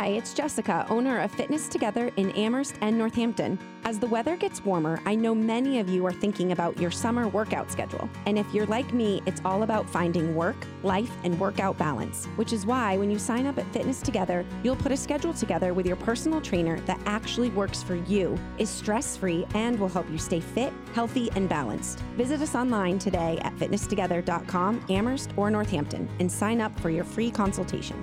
[0.00, 3.58] Hi, it's Jessica, owner of Fitness Together in Amherst and Northampton.
[3.84, 7.28] As the weather gets warmer, I know many of you are thinking about your summer
[7.28, 8.08] workout schedule.
[8.24, 12.54] And if you're like me, it's all about finding work, life, and workout balance, which
[12.54, 15.84] is why when you sign up at Fitness Together, you'll put a schedule together with
[15.84, 20.16] your personal trainer that actually works for you, is stress free, and will help you
[20.16, 21.98] stay fit, healthy, and balanced.
[22.16, 27.30] Visit us online today at fitnesstogether.com, Amherst, or Northampton, and sign up for your free
[27.30, 28.02] consultation.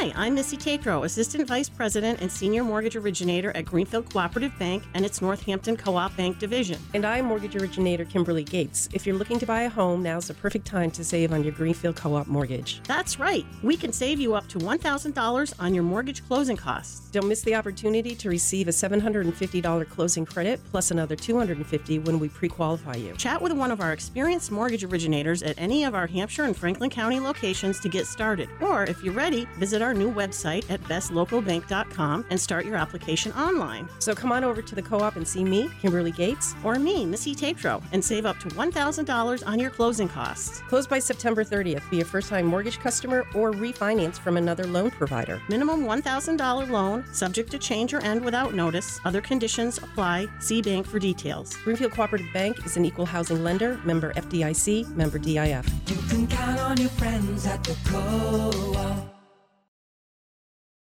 [0.00, 4.82] Hi, I'm Missy Tatro, Assistant Vice President and Senior Mortgage Originator at Greenfield Cooperative Bank
[4.94, 6.80] and its Northampton Co op Bank Division.
[6.94, 8.88] And I'm Mortgage Originator Kimberly Gates.
[8.94, 11.52] If you're looking to buy a home, now's the perfect time to save on your
[11.52, 12.80] Greenfield Co op mortgage.
[12.84, 13.44] That's right.
[13.62, 17.10] We can save you up to $1,000 on your mortgage closing costs.
[17.10, 22.30] Don't miss the opportunity to receive a $750 closing credit plus another 250 when we
[22.30, 23.12] pre qualify you.
[23.16, 26.88] Chat with one of our experienced mortgage originators at any of our Hampshire and Franklin
[26.88, 28.48] County locations to get started.
[28.62, 33.88] Or if you're ready, visit our new website at bestlocalbank.com and start your application online.
[33.98, 37.04] So come on over to the co op and see me, Kimberly Gates, or me,
[37.04, 40.60] Missy Tatro, and save up to $1,000 on your closing costs.
[40.68, 41.88] Close by September 30th.
[41.90, 45.40] Be a first time mortgage customer or refinance from another loan provider.
[45.48, 49.00] Minimum $1,000 loan, subject to change or end without notice.
[49.04, 50.28] Other conditions apply.
[50.40, 51.56] See bank for details.
[51.58, 55.68] Greenfield Cooperative Bank is an equal housing lender, member FDIC, member DIF.
[55.88, 59.19] You can count on your friends at the co op.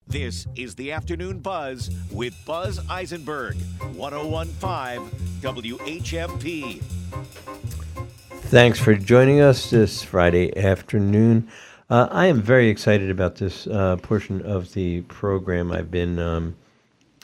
[0.07, 3.55] This is the Afternoon Buzz with Buzz Eisenberg,
[3.95, 5.09] 1015
[5.41, 6.81] WHMP.
[8.49, 11.47] Thanks for joining us this Friday afternoon.
[11.89, 15.71] Uh, I am very excited about this uh, portion of the program.
[15.71, 16.55] I've been, um,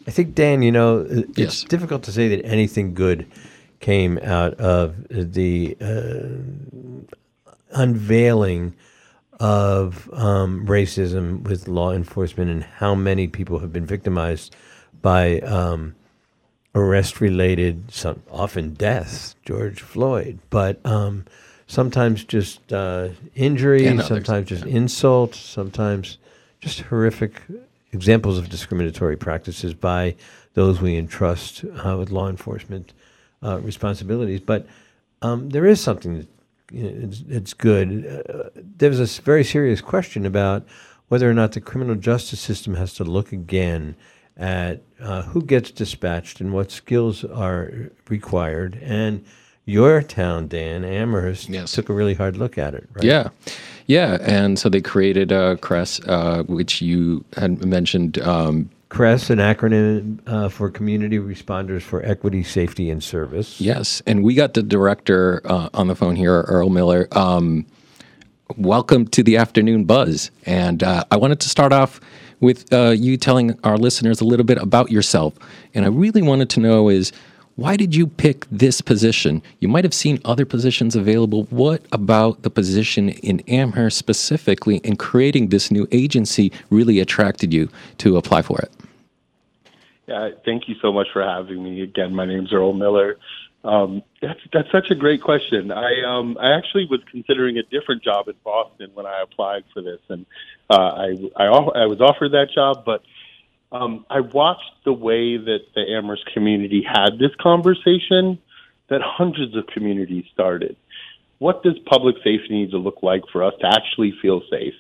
[0.07, 1.63] I think, Dan, you know, it's Yes.
[1.63, 3.27] difficult to say that anything good
[3.79, 8.73] came out of the uh, unveiling
[9.41, 14.55] of um, racism with law enforcement and how many people have been victimized
[15.01, 15.95] by um,
[16.75, 17.91] arrest related,
[18.29, 21.25] often deaths, George Floyd, but um,
[21.65, 26.19] sometimes just uh, injury, And others, sometimes just insult, sometimes
[26.59, 27.41] just horrific
[27.91, 30.15] examples of discriminatory practices by
[30.53, 32.93] those we entrust uh, with law enforcement
[33.41, 34.39] uh, responsibilities.
[34.39, 34.67] But
[35.23, 36.40] um, there is something that you know,
[36.71, 38.23] it's, it's good.
[38.29, 40.65] Uh, there was a very serious question about
[41.07, 43.95] whether or not the criminal justice system has to look again
[44.37, 48.79] at uh, who gets dispatched and what skills are required.
[48.81, 49.25] And
[49.65, 52.87] your town, Dan Amherst, took a really hard look at it.
[52.93, 53.03] Right?
[53.03, 53.29] Yeah,
[53.87, 58.19] yeah, and so they created a CRESS, uh, which you had mentioned.
[58.19, 63.61] Um, CRESS, an acronym uh, for Community Responders for Equity, Safety, and Service.
[63.61, 67.07] Yes, and we got the director uh, on the phone here, Earl Miller.
[67.13, 67.65] Um,
[68.57, 72.01] welcome to the afternoon buzz, and uh, I wanted to start off
[72.41, 75.35] with uh, you telling our listeners a little bit about yourself.
[75.73, 77.13] And I really wanted to know is
[77.55, 79.41] why did you pick this position?
[79.61, 81.43] You might have seen other positions available.
[81.43, 87.69] What about the position in Amherst specifically in creating this new agency really attracted you
[87.99, 88.69] to apply for it?
[90.11, 92.13] Yeah, thank you so much for having me again.
[92.13, 93.17] My name's Earl Miller.
[93.63, 95.71] Um, that's that's such a great question.
[95.71, 99.81] I um, I actually was considering a different job in Boston when I applied for
[99.81, 100.25] this, and
[100.69, 103.03] uh, I I, I was offered that job, but
[103.71, 108.37] um, I watched the way that the Amherst community had this conversation
[108.89, 110.75] that hundreds of communities started.
[111.37, 114.75] What does public safety need to look like for us to actually feel safe?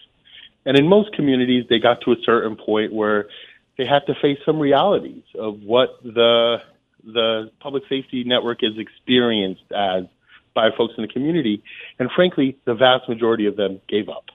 [0.65, 3.29] And in most communities, they got to a certain point where
[3.77, 6.57] they had to face some realities of what the
[7.03, 10.03] the public safety network is experienced as
[10.53, 11.63] by folks in the community.
[11.97, 14.25] And frankly, the vast majority of them gave up.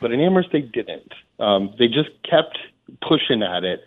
[0.00, 1.12] But in Amherst, they didn't.
[1.38, 2.58] Um, they just kept
[3.00, 3.84] pushing at it.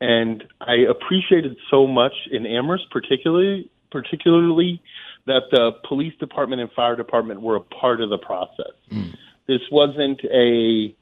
[0.00, 4.82] And I appreciated so much in Amherst, particularly, particularly
[5.26, 8.72] that the police department and fire department were a part of the process.
[9.46, 10.94] This wasn't a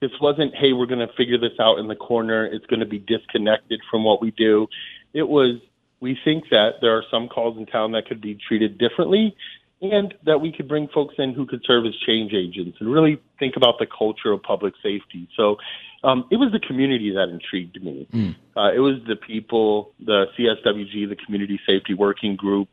[0.00, 2.46] this wasn't hey we're going to figure this out in the corner.
[2.46, 4.66] It's going to be disconnected from what we do.
[5.12, 5.60] It was
[6.00, 9.34] we think that there are some calls in town that could be treated differently
[9.82, 13.20] and that we could bring folks in who could serve as change agents and really
[13.38, 15.28] think about the culture of public safety.
[15.36, 15.56] So
[16.02, 18.08] um, it was the community that intrigued me.
[18.56, 22.68] Uh, it was the people, the CSWG, the Community Safety Working Group.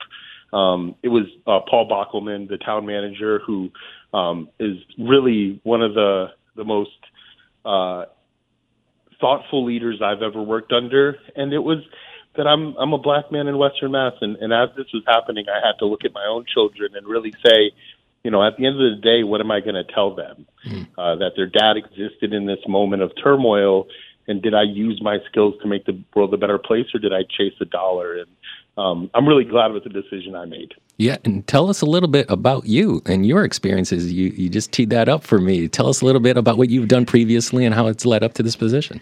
[0.54, 3.70] Um, it was uh, Paul Bockelman, the town manager, who
[4.14, 6.92] um, is really one of the the most
[7.66, 8.06] uh,
[9.20, 11.18] thoughtful leaders I've ever worked under.
[11.36, 11.80] And it was
[12.36, 15.46] that I'm I'm a black man in Western Mass, and, and as this was happening,
[15.50, 17.72] I had to look at my own children and really say,
[18.24, 20.48] you know, at the end of the day, what am I going to tell them?
[20.98, 23.88] Uh, that their dad existed in this moment of turmoil,
[24.28, 27.14] and did I use my skills to make the world a better place, or did
[27.14, 28.18] I chase a dollar?
[28.18, 28.30] And
[28.78, 30.74] um, I'm really glad with the decision I made.
[30.98, 34.14] Yeah, and tell us a little bit about you and your experiences.
[34.14, 35.68] You you just teed that up for me.
[35.68, 38.34] Tell us a little bit about what you've done previously and how it's led up
[38.36, 39.02] to this position.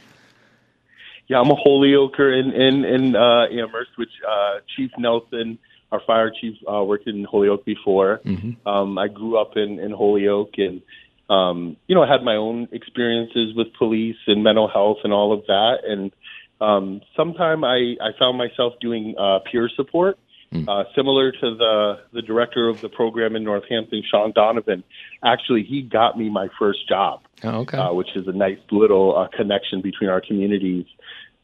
[1.28, 5.60] Yeah, I'm a Holyoker in in, in uh, Amherst, which uh, Chief Nelson,
[5.92, 8.22] our fire chief, uh, worked in Holyoke before.
[8.66, 10.82] Um, I grew up in in Holyoke, and
[11.30, 15.32] um, you know, I had my own experiences with police and mental health and all
[15.32, 15.80] of that.
[15.88, 16.12] And
[16.60, 20.18] um, sometime I I found myself doing uh, peer support.
[20.54, 24.84] Uh, similar to the the director of the program in Northampton, Sean Donovan,
[25.24, 27.78] actually he got me my first job Oh, okay.
[27.78, 30.86] uh, which is a nice little uh, connection between our communities.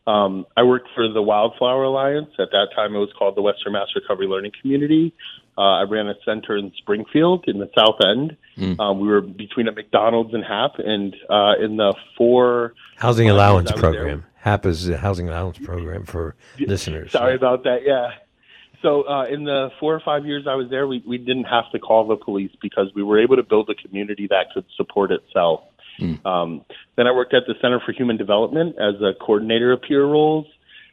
[0.08, 2.30] Um, I worked for the Wildflower Alliance.
[2.39, 5.13] At that time, it was called the Western Mass Recovery Learning Community.
[5.58, 8.36] Uh, I ran a center in Springfield in the South End.
[8.80, 13.70] Um, we were between a McDonald's and HAP, and uh, in the four Housing allowance
[13.72, 14.26] I was there- program.
[14.41, 17.12] HAP is a housing allowance program for listeners.
[17.12, 17.80] Sorry about that.
[17.86, 18.12] Yeah.
[18.81, 21.71] So uh, in the four or five years I was there, we, we didn't have
[21.71, 25.11] to call the police because we were able to build a community that could support
[25.11, 25.61] itself.
[26.25, 30.05] Um, then I worked at the Center for Human Development as a coordinator of peer
[30.05, 30.45] roles.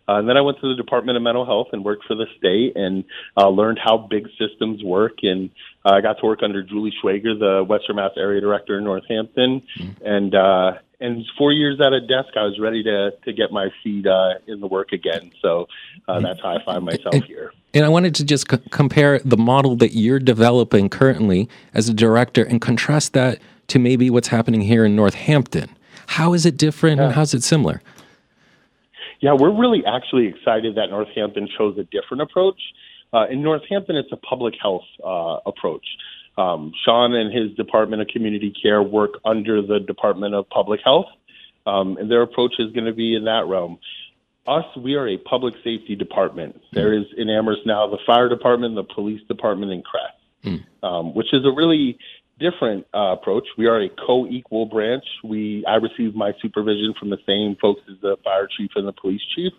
[0.06, 2.26] Uh, and then I went to the Department of Mental Health and worked for the
[2.36, 3.04] state and
[3.38, 5.18] uh, learned how big systems work.
[5.22, 5.50] And
[5.84, 9.62] uh, I got to work under Julie Schwager, the Western Mass Area Director in Northampton.
[10.04, 13.68] And uh, and four years at a desk, I was ready to to get my
[13.82, 15.32] feet uh, in the work again.
[15.40, 15.66] So
[16.08, 17.52] uh, that's how I find myself here.
[17.72, 21.94] And I wanted to just c- compare the model that you're developing currently as a
[21.94, 25.70] director and contrast that to maybe what's happening here in Northampton.
[26.06, 27.82] How is it different and how's it similar?
[29.20, 32.60] Yeah, we're really actually excited that Northampton chose a different approach.
[33.12, 35.86] Uh, in Northampton, it's a public health uh, approach.
[36.36, 41.06] Um, Sean and his Department of Community Care work under the Department of Public Health,
[41.66, 43.78] um, and their approach is going to be in that realm.
[44.46, 46.60] Us, we are a public safety department.
[46.72, 50.12] There is in Amherst now the fire department, the police department, and CRESS,
[50.82, 51.98] um, which is a really
[52.38, 53.44] different uh, approach.
[53.56, 55.04] We are a co-equal branch.
[55.22, 58.92] We I receive my supervision from the same folks as the fire chief and the
[58.92, 59.52] police chief.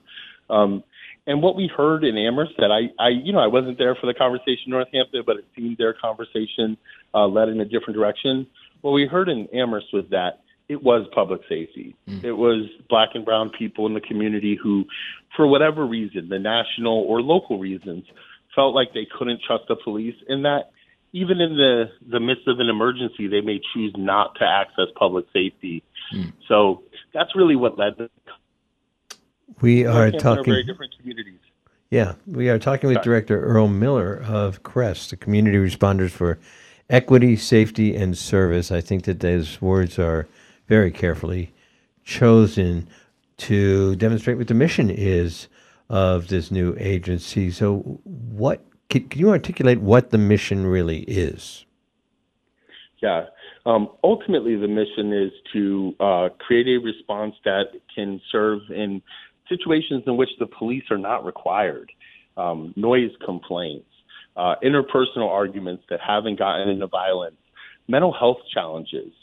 [0.49, 0.83] Um,
[1.27, 4.07] and what we heard in Amherst that I, I, you know, I wasn't there for
[4.07, 6.77] the conversation in Northampton, but it seemed their conversation
[7.13, 8.47] uh, led in a different direction.
[8.81, 11.95] What we heard in Amherst was that it was public safety.
[12.25, 14.85] It was black and brown people in the community who,
[15.35, 18.05] for whatever reason, the national or local reasons,
[18.55, 20.71] felt like they couldn't trust the police, and that
[21.11, 25.25] even in the the midst of an emergency, they may choose not to access public
[25.33, 25.83] safety.
[26.47, 28.09] So that's really what led to
[29.61, 30.45] We are talking.
[30.45, 31.39] very different communities.
[31.89, 33.05] Yeah, we are talking with Sorry.
[33.05, 36.39] Director Earl Miller of CRESS, the Community Responders for
[36.89, 38.71] Equity, Safety, and Service.
[38.71, 40.27] I think that those words are
[40.67, 41.53] very carefully
[42.03, 42.89] chosen
[43.37, 45.47] to demonstrate what the mission is
[45.89, 47.51] of this new agency.
[47.51, 51.65] So, what can, can you articulate what the mission really is?
[53.01, 53.25] Yeah.
[53.65, 59.01] Um, ultimately, the mission is to uh, create a response that can serve in
[59.49, 61.91] situations in which the police are not required.
[62.37, 63.87] Um, noise complaints,
[64.35, 67.37] uh, interpersonal arguments that haven't gotten into violence,
[67.87, 69.13] mental health challenges,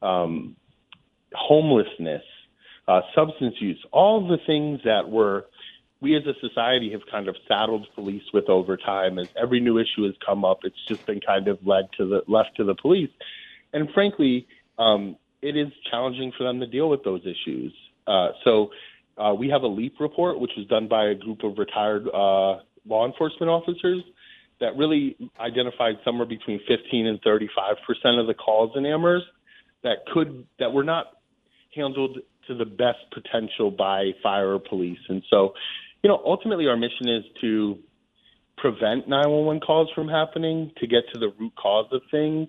[0.00, 0.54] um,
[1.34, 2.22] homelessness,
[2.86, 5.46] uh, substance use, all the things that were
[6.00, 9.20] we as a society have kind of saddled police with over time.
[9.20, 12.22] As every new issue has come up, it's just been kind of led to the
[12.26, 13.10] left to the police,
[13.72, 14.46] and frankly,
[14.78, 17.72] um, it is challenging for them to deal with those issues.
[18.06, 18.70] Uh, so.
[19.18, 22.60] Uh, we have a LEAP report, which was done by a group of retired uh,
[22.86, 24.02] law enforcement officers
[24.60, 29.26] that really identified somewhere between 15 and 35 percent of the calls in Amherst
[29.82, 31.06] that could that were not
[31.74, 34.98] handled to the best potential by fire or police.
[35.08, 35.54] And so,
[36.02, 37.78] you know, ultimately our mission is to
[38.56, 42.48] prevent 911 calls from happening, to get to the root cause of things,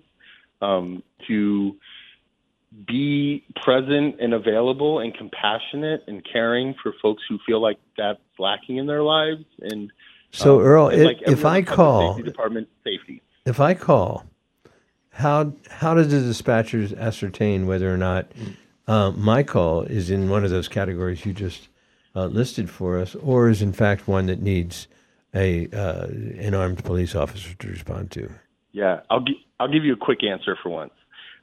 [0.60, 1.76] um, to
[2.86, 8.78] be present and available and compassionate and caring for folks who feel like that's lacking
[8.78, 9.44] in their lives.
[9.60, 9.92] And
[10.32, 13.22] So, um, Earl, and if- like if I call- safety department safety.
[13.46, 14.24] If I call,
[15.10, 18.26] how how does the dispatchers ascertain whether or not
[18.88, 21.68] uh, my call is in one of those categories you just
[22.16, 24.88] uh, listed for us, or is in fact one that needs
[25.34, 26.06] a uh,
[26.38, 28.28] an armed police officer to respond to?
[28.72, 30.92] Yeah, I'll gi- I'll give you a quick answer for once.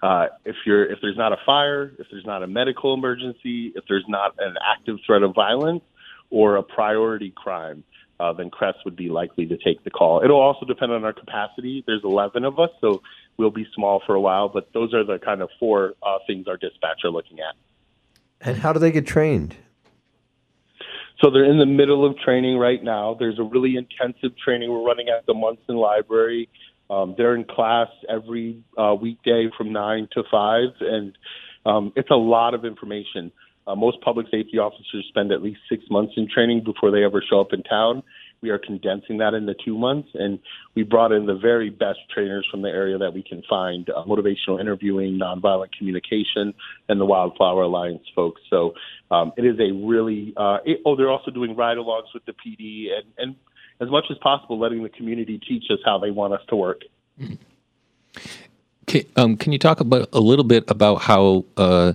[0.01, 3.83] Uh, if you're if there's not a fire, if there's not a medical emergency, if
[3.87, 5.83] there's not an active threat of violence
[6.31, 7.83] or a priority crime,
[8.19, 10.21] uh, then CRESS would be likely to take the call.
[10.23, 11.83] It'll also depend on our capacity.
[11.85, 13.01] There's 11 of us, so
[13.37, 14.47] we'll be small for a while.
[14.47, 17.55] But those are the kind of four uh, things our dispatch are looking at.
[18.39, 19.55] And how do they get trained?
[21.21, 23.15] So they're in the middle of training right now.
[23.19, 26.49] There's a really intensive training we're running at the Munson Library.
[26.91, 31.17] Um, they're in class every uh, weekday from nine to five, and
[31.65, 33.31] um, it's a lot of information.
[33.65, 37.23] Uh, most public safety officers spend at least six months in training before they ever
[37.27, 38.03] show up in town.
[38.41, 40.39] We are condensing that into two months, and
[40.75, 44.03] we brought in the very best trainers from the area that we can find: uh,
[44.03, 46.53] motivational interviewing, nonviolent communication,
[46.89, 48.41] and the Wildflower Alliance folks.
[48.49, 48.73] So
[49.11, 52.87] um, it is a really uh, it, oh, they're also doing ride-alongs with the PD,
[52.91, 53.35] and and
[53.81, 56.83] as much as possible, letting the community teach us how they want us to work.
[58.85, 61.93] Can, um, can you talk about a little bit about how uh,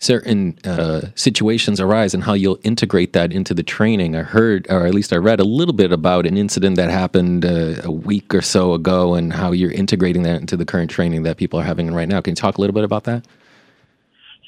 [0.00, 4.16] certain uh, situations arise and how you'll integrate that into the training?
[4.16, 7.44] I heard, or at least I read a little bit about an incident that happened
[7.44, 11.22] uh, a week or so ago, and how you're integrating that into the current training
[11.22, 12.20] that people are having right now.
[12.20, 13.24] Can you talk a little bit about that?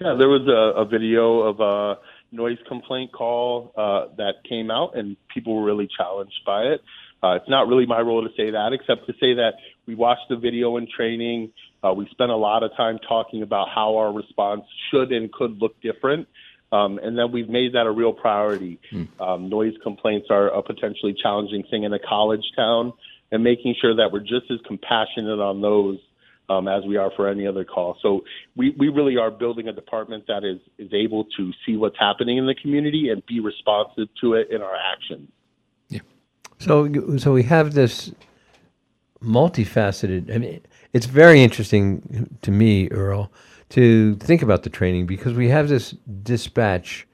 [0.00, 1.98] Yeah, there was a, a video of a
[2.32, 6.80] noise complaint call uh, that came out, and people were really challenged by it.
[7.22, 9.52] Uh, it's not really my role to say that, except to say that
[9.86, 11.52] we watched the video in training.
[11.84, 15.60] Uh, we spent a lot of time talking about how our response should and could
[15.60, 16.28] look different.
[16.72, 18.78] Um, and then we've made that a real priority.
[19.18, 22.92] Um, noise complaints are a potentially challenging thing in a college town,
[23.32, 25.98] and making sure that we're just as compassionate on those
[26.50, 27.96] um, as we are for any other call.
[28.02, 28.24] So
[28.56, 32.38] we, we really are building a department that is, is able to see what's happening
[32.38, 35.30] in the community and be responsive to it in our actions.
[35.88, 36.00] Yeah.
[36.58, 38.12] So, so we have this
[39.22, 40.34] multifaceted.
[40.34, 40.60] I mean,
[40.92, 43.30] it's very interesting to me, Earl,
[43.70, 45.92] to think about the training because we have this
[46.22, 47.06] dispatch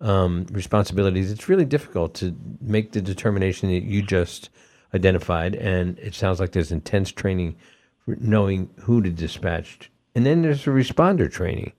[0.00, 1.30] um, responsibilities.
[1.30, 4.48] It's really difficult to make the determination that you just
[4.94, 7.58] identified, and it sounds like there's intense training for
[8.20, 11.72] knowing who to dispatch, and then there's the responder training.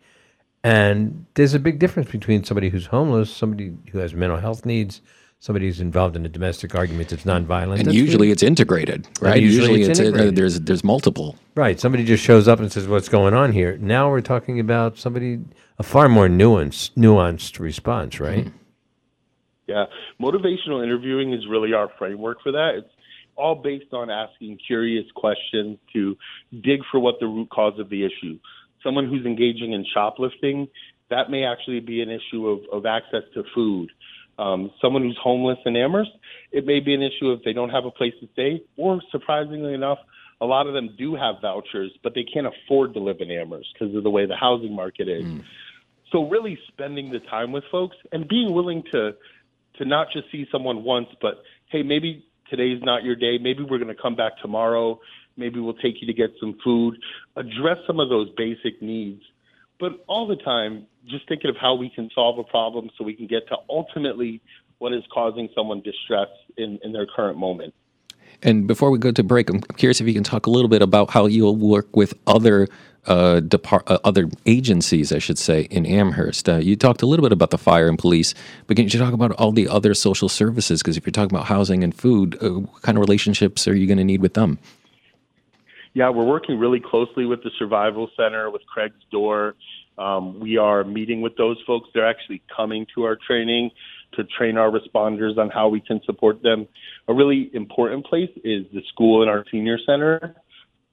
[0.64, 5.02] And there's a big difference between somebody who's homeless, somebody who has mental health needs,
[5.40, 7.78] somebody who's involved in a domestic argument that's nonviolent.
[7.78, 9.42] And that's usually really- it's integrated, right?
[9.42, 10.36] usually Usually, it's it's, uh, integrated.
[10.36, 11.38] there's there's multiple.
[11.56, 11.80] Right.
[11.80, 15.40] Somebody just shows up and says, "What's going on here?" Now we're talking about somebody
[15.78, 18.52] a far more nuanced, nuanced response, right?
[19.68, 19.86] Yeah,
[20.22, 22.72] motivational interviewing is really our framework for that.
[22.76, 22.90] It's
[23.40, 26.18] all based on asking curious questions to
[26.62, 28.38] dig for what the root cause of the issue.
[28.84, 30.68] Someone who's engaging in shoplifting,
[31.10, 33.90] that may actually be an issue of, of access to food.
[34.38, 36.12] Um, someone who's homeless in Amherst,
[36.52, 39.74] it may be an issue if they don't have a place to stay, or surprisingly
[39.74, 39.98] enough,
[40.42, 43.68] a lot of them do have vouchers, but they can't afford to live in Amherst
[43.74, 45.26] because of the way the housing market is.
[46.12, 49.16] So really spending the time with folks and being willing to
[49.78, 53.38] to not just see someone once, but hey, maybe today's not your day.
[53.38, 55.00] Maybe we're going to come back tomorrow.
[55.38, 56.98] Maybe we'll take you to get some food.
[57.36, 59.22] Address some of those basic needs,
[59.80, 63.14] but all the time just thinking of how we can solve a problem so we
[63.14, 64.42] can get to ultimately
[64.80, 66.28] what is causing someone distress
[66.58, 67.74] in, in their current moment.
[68.42, 70.82] And before we go to break, I'm curious if you can talk a little bit
[70.82, 72.68] about how you'll work with other
[73.06, 76.48] uh, depart, uh, other agencies, I should say, in Amherst.
[76.48, 78.34] Uh, you talked a little bit about the fire and police,
[78.68, 80.82] but can you talk about all the other social services?
[80.82, 83.88] Because if you're talking about housing and food, uh, what kind of relationships are you
[83.88, 84.60] going to need with them?
[85.94, 89.56] Yeah, we're working really closely with the Survival Center, with Craig's Door.
[89.98, 91.90] Um, we are meeting with those folks.
[91.94, 93.72] They're actually coming to our training
[94.14, 96.68] to train our responders on how we can support them.
[97.08, 100.36] A really important place is the school and our senior center.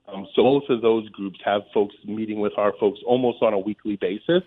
[0.09, 3.59] Um, so both of those groups have folks meeting with our folks almost on a
[3.59, 4.43] weekly basis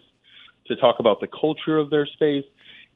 [0.68, 2.46] to talk about the culture of their space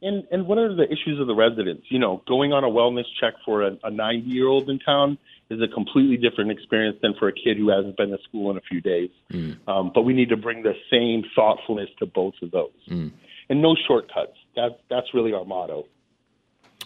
[0.01, 1.85] and, and what are the issues of the residents.
[1.89, 5.17] You know, going on a wellness check for a 90 year old in town
[5.49, 8.57] is a completely different experience than for a kid who hasn't been to school in
[8.57, 9.09] a few days.
[9.67, 12.71] Um, but we need to bring the same thoughtfulness to both of those,
[13.49, 14.37] and no shortcuts.
[14.55, 15.85] That's that's really our motto.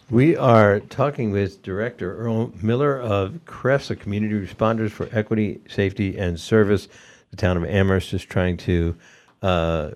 [0.10, 6.18] We are talking with Director Earl Miller of CRESS, a Community Responders for Equity, Safety,
[6.18, 6.88] and Service.
[7.32, 8.96] The town of Amherst is trying to
[9.42, 9.92] uh,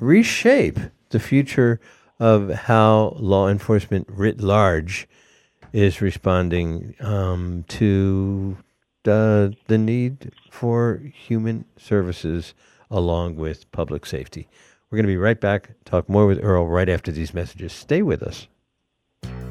[0.00, 1.78] reshape the future
[2.18, 5.06] of how law enforcement writ large
[5.72, 8.56] is responding um, to
[9.04, 12.52] the need for human services
[12.90, 14.48] along with public safety.
[14.90, 15.70] We're going to be right back.
[15.84, 17.72] Talk more with Earl right after these messages.
[17.72, 18.48] Stay with us.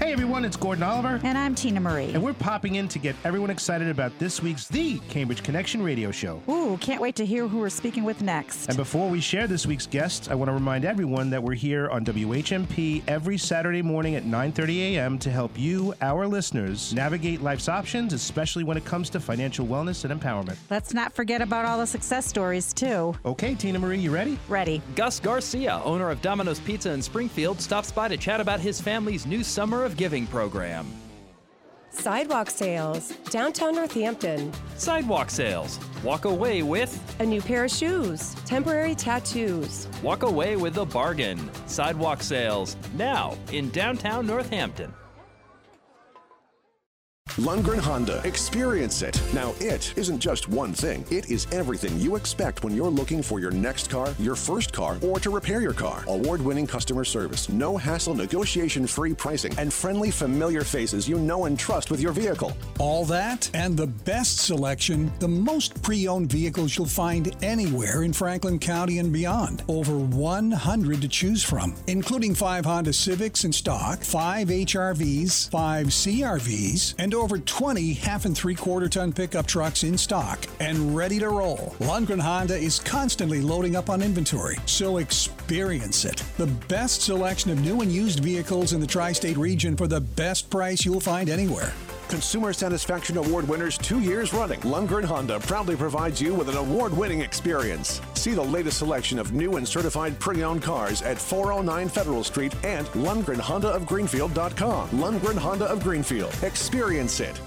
[0.00, 1.20] Hey everyone, it's Gordon Oliver.
[1.24, 2.10] And I'm Tina Marie.
[2.14, 6.10] And we're popping in to get everyone excited about this week's The Cambridge Connection radio
[6.10, 6.42] show.
[6.48, 8.68] Ooh, can't wait to hear who we're speaking with next.
[8.68, 11.90] And before we share this week's guests, I want to remind everyone that we're here
[11.90, 15.18] on WHMP every Saturday morning at 9:30 a.m.
[15.18, 20.10] to help you, our listeners, navigate life's options, especially when it comes to financial wellness
[20.10, 20.56] and empowerment.
[20.70, 23.14] Let's not forget about all the success stories, too.
[23.26, 24.38] Okay, Tina Marie, you ready?
[24.48, 24.80] Ready.
[24.96, 29.26] Gus Garcia, owner of Domino's Pizza in Springfield, stops by to chat about his family's
[29.26, 30.86] new Summer of Giving program.
[31.90, 34.52] Sidewalk sales, downtown Northampton.
[34.76, 35.78] Sidewalk sales.
[36.04, 39.88] Walk away with a new pair of shoes, temporary tattoos.
[40.02, 41.50] Walk away with a bargain.
[41.66, 44.94] Sidewalk sales now in downtown Northampton.
[47.36, 48.20] Lundgren Honda.
[48.24, 49.20] Experience it.
[49.32, 53.38] Now, it isn't just one thing, it is everything you expect when you're looking for
[53.38, 56.04] your next car, your first car, or to repair your car.
[56.08, 61.44] Award winning customer service, no hassle, negotiation free pricing, and friendly, familiar faces you know
[61.44, 62.52] and trust with your vehicle.
[62.78, 68.12] All that and the best selection, the most pre owned vehicles you'll find anywhere in
[68.12, 69.62] Franklin County and beyond.
[69.68, 76.94] Over 100 to choose from, including five Honda Civics in stock, five HRVs, five CRVs,
[76.98, 81.28] and over 20 half and three quarter ton pickup trucks in stock and ready to
[81.28, 81.74] roll.
[81.78, 86.22] Lundgren Honda is constantly loading up on inventory, so experience it.
[86.38, 90.00] The best selection of new and used vehicles in the tri state region for the
[90.00, 91.72] best price you'll find anywhere.
[92.10, 94.58] Consumer Satisfaction Award winners two years running.
[94.62, 98.00] Lundgren Honda proudly provides you with an award winning experience.
[98.14, 102.52] See the latest selection of new and certified pre owned cars at 409 Federal Street
[102.64, 104.90] and Lundgren Honda of Greenfield.com.
[104.90, 106.34] Lundgren Honda of Greenfield.
[106.42, 107.40] Experience it.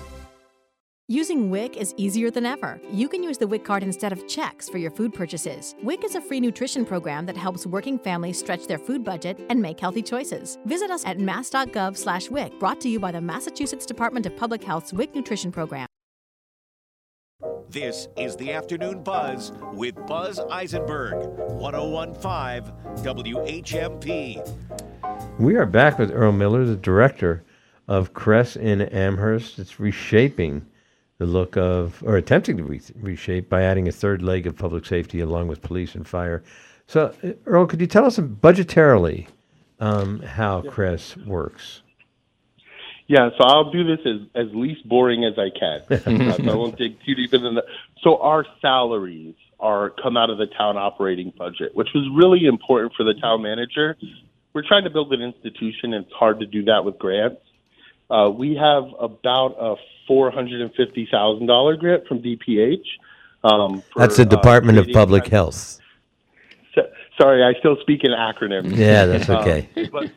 [1.10, 2.80] Using WIC is easier than ever.
[2.90, 5.76] You can use the WIC card instead of checks for your food purchases.
[5.84, 9.62] WIC is a free nutrition program that helps working families stretch their food budget and
[9.62, 10.58] make healthy choices.
[10.64, 14.64] Visit us at mass.gov slash WIC, brought to you by the Massachusetts Department of Public
[14.64, 15.88] Health's WIC nutrition program.
[17.68, 21.16] This is the Afternoon Buzz with Buzz Eisenberg,
[21.52, 22.74] 1015
[23.04, 24.40] WHMP.
[25.38, 27.44] We are back with Earl Miller, the director
[27.90, 29.60] of CRESS in Amherst.
[29.60, 30.66] It's reshaping
[31.18, 34.86] the look of, or attempting to re- reshape by adding a third leg of public
[34.86, 36.44] safety along with police and fire.
[36.88, 39.28] So, uh, Earl, could you tell us budgetarily
[39.80, 41.82] um, how CRESS works?
[43.08, 45.82] Yeah, so I'll do this as, as least boring as I can.
[45.90, 47.64] uh, so I won't dig too deep into the.
[48.02, 52.94] So our salaries are come out of the town operating budget, which was really important
[52.96, 53.98] for the town manager.
[54.54, 57.42] We're trying to build an institution, and it's hard to do that with grants.
[58.10, 59.76] Uh, we have about a
[60.08, 62.84] four hundred and fifty thousand dollar grant from DPH.
[63.44, 65.80] Um, for, That's the uh, Department of creating- Public Health.
[66.76, 66.88] So-
[67.20, 68.76] Sorry, I still speak in acronyms.
[68.76, 69.68] Yeah, that's Um, okay.
[69.92, 70.10] but,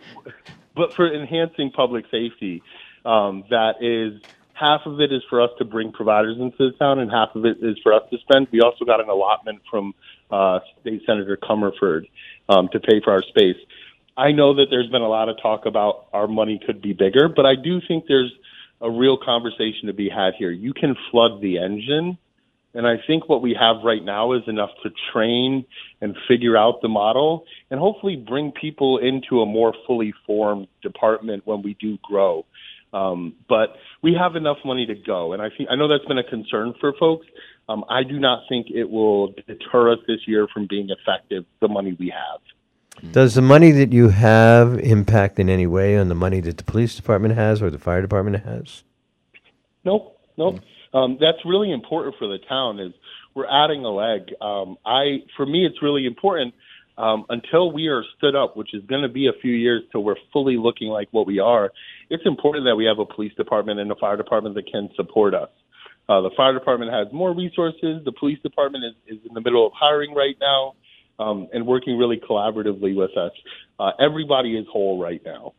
[0.75, 2.63] but for enhancing public safety,
[3.05, 4.23] um, that is
[4.55, 7.45] half of it is for us to bring providers into the town, and half of
[7.45, 8.47] it is for us to spend.
[8.51, 9.95] We also got an allotment from
[10.31, 12.09] uh, State Senator Comerford
[12.49, 13.57] um, to pay for our space.
[14.17, 17.29] I know that there's been a lot of talk about our money could be bigger,
[17.29, 18.33] but I do think there's
[18.81, 20.51] a real conversation to be had here.
[20.51, 22.19] You can flood the engine,
[22.75, 25.65] and I think what we have right now is enough to train
[26.01, 31.47] and figure out the model and hopefully bring people into a more fully formed department
[31.47, 32.45] when we do grow.
[32.93, 36.19] Um, but we have enough money to go, and I think I know that's been
[36.19, 37.27] a concern for folks.
[37.69, 41.45] Um, I do not think it will deter us this year from being effective.
[41.61, 42.41] The money we have.
[43.11, 46.65] Does the money that you have impact in any way on the money that the
[46.65, 48.85] police department has or the fire department has?
[49.85, 50.59] No, no.
[50.95, 52.81] Um, that's really important for the town.
[52.81, 52.93] Is
[53.35, 54.33] we're adding a leg.
[54.41, 56.55] Um, I, for me, it's really important
[56.97, 60.03] um, until we are stood up, which is going to be a few years till
[60.03, 61.71] we're fully looking like what we are.
[62.09, 65.35] It's important that we have a police department and a fire department that can support
[65.35, 65.51] us.
[66.09, 68.03] Uh, the fire department has more resources.
[68.05, 70.75] The police department is, is in the middle of hiring right now
[71.19, 73.33] um, and working really collaboratively with us.
[73.79, 75.55] Uh, everybody is whole right now.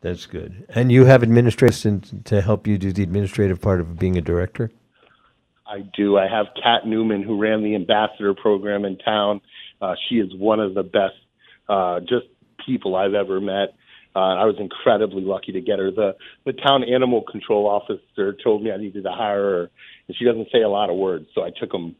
[0.00, 0.66] That's good.
[0.68, 4.70] And you have administration to help you do the administrative part of being a director?
[5.66, 6.18] I do.
[6.18, 9.40] I have Kat Newman, who ran the ambassador program in town.
[9.80, 11.14] Uh, she is one of the best,
[11.68, 12.26] uh, just
[12.66, 13.74] people I've ever met.
[14.16, 15.90] Uh, I was incredibly lucky to get her.
[15.90, 16.14] The
[16.44, 19.70] the town animal control officer told me I needed to hire her,
[20.06, 21.96] and she doesn't say a lot of words, so I took them.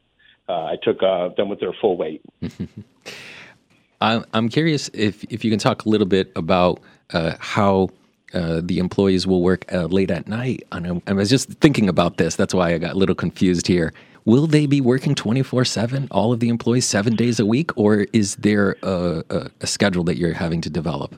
[0.48, 2.22] Uh, I took uh, them with their full weight.
[4.00, 6.80] I'm I'm curious if if you can talk a little bit about
[7.12, 7.88] uh, how
[8.34, 10.64] uh, the employees will work uh, late at night.
[10.72, 12.34] I, know, I was just thinking about this.
[12.36, 13.92] That's why I got a little confused here.
[14.24, 18.06] Will they be working 24 7, all of the employees, seven days a week, or
[18.12, 21.14] is there a, a, a schedule that you're having to develop?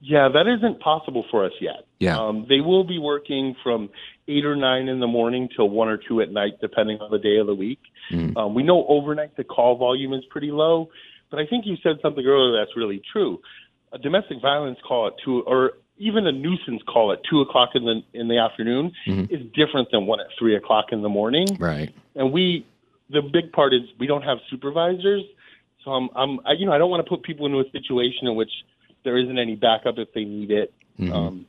[0.00, 1.86] Yeah, that isn't possible for us yet.
[1.98, 2.18] Yeah.
[2.18, 3.88] Um, they will be working from
[4.28, 7.18] eight or nine in the morning till one or two at night, depending on the
[7.18, 7.80] day of the week.
[8.12, 8.36] Mm.
[8.36, 10.88] Um, we know overnight the call volume is pretty low,
[11.30, 13.40] but I think you said something earlier that's really true.
[13.92, 17.84] A domestic violence call at two, or even a nuisance call at two o'clock in
[17.84, 19.30] the in the afternoon, Mhm.
[19.30, 21.46] is different than one at three o'clock in the morning.
[21.58, 21.90] Right.
[22.14, 22.66] And we,
[23.10, 25.22] the big part is we don't have supervisors,
[25.84, 28.26] so I'm, I'm, I, you know, I don't want to put people into a situation
[28.26, 28.50] in which
[29.04, 30.72] there isn't any backup if they need it.
[30.98, 31.12] Mhm.
[31.12, 31.46] Um,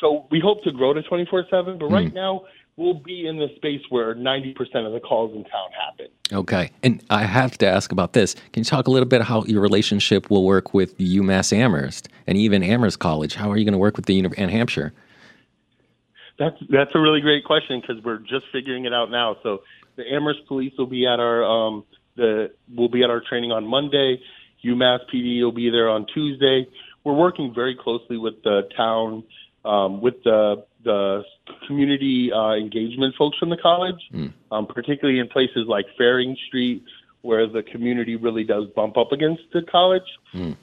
[0.00, 2.42] so we hope to grow to 24/7, but right now
[2.76, 6.06] we'll be in the space where 90% of the calls in town happen.
[6.32, 6.70] Okay.
[6.82, 8.34] And I have to ask about this.
[8.52, 12.36] Can you talk a little bit how your relationship will work with UMass Amherst and
[12.36, 13.34] even Amherst College?
[13.34, 14.92] How are you going to work with the University of Hampshire?
[16.38, 19.36] That's that's a really great question because we're just figuring it out now.
[19.42, 19.62] So
[19.96, 21.84] the Amherst Police will be at our um,
[22.16, 24.20] the will be at our training on Monday.
[24.62, 26.66] UMass PD will be there on Tuesday.
[27.04, 29.24] We're working very closely with the town,
[29.66, 31.22] um, with the the
[31.66, 34.00] community uh, engagement folks from the college,
[34.52, 36.84] um, particularly in places like Fearing Street,
[37.22, 40.08] where the community really does bump up against the college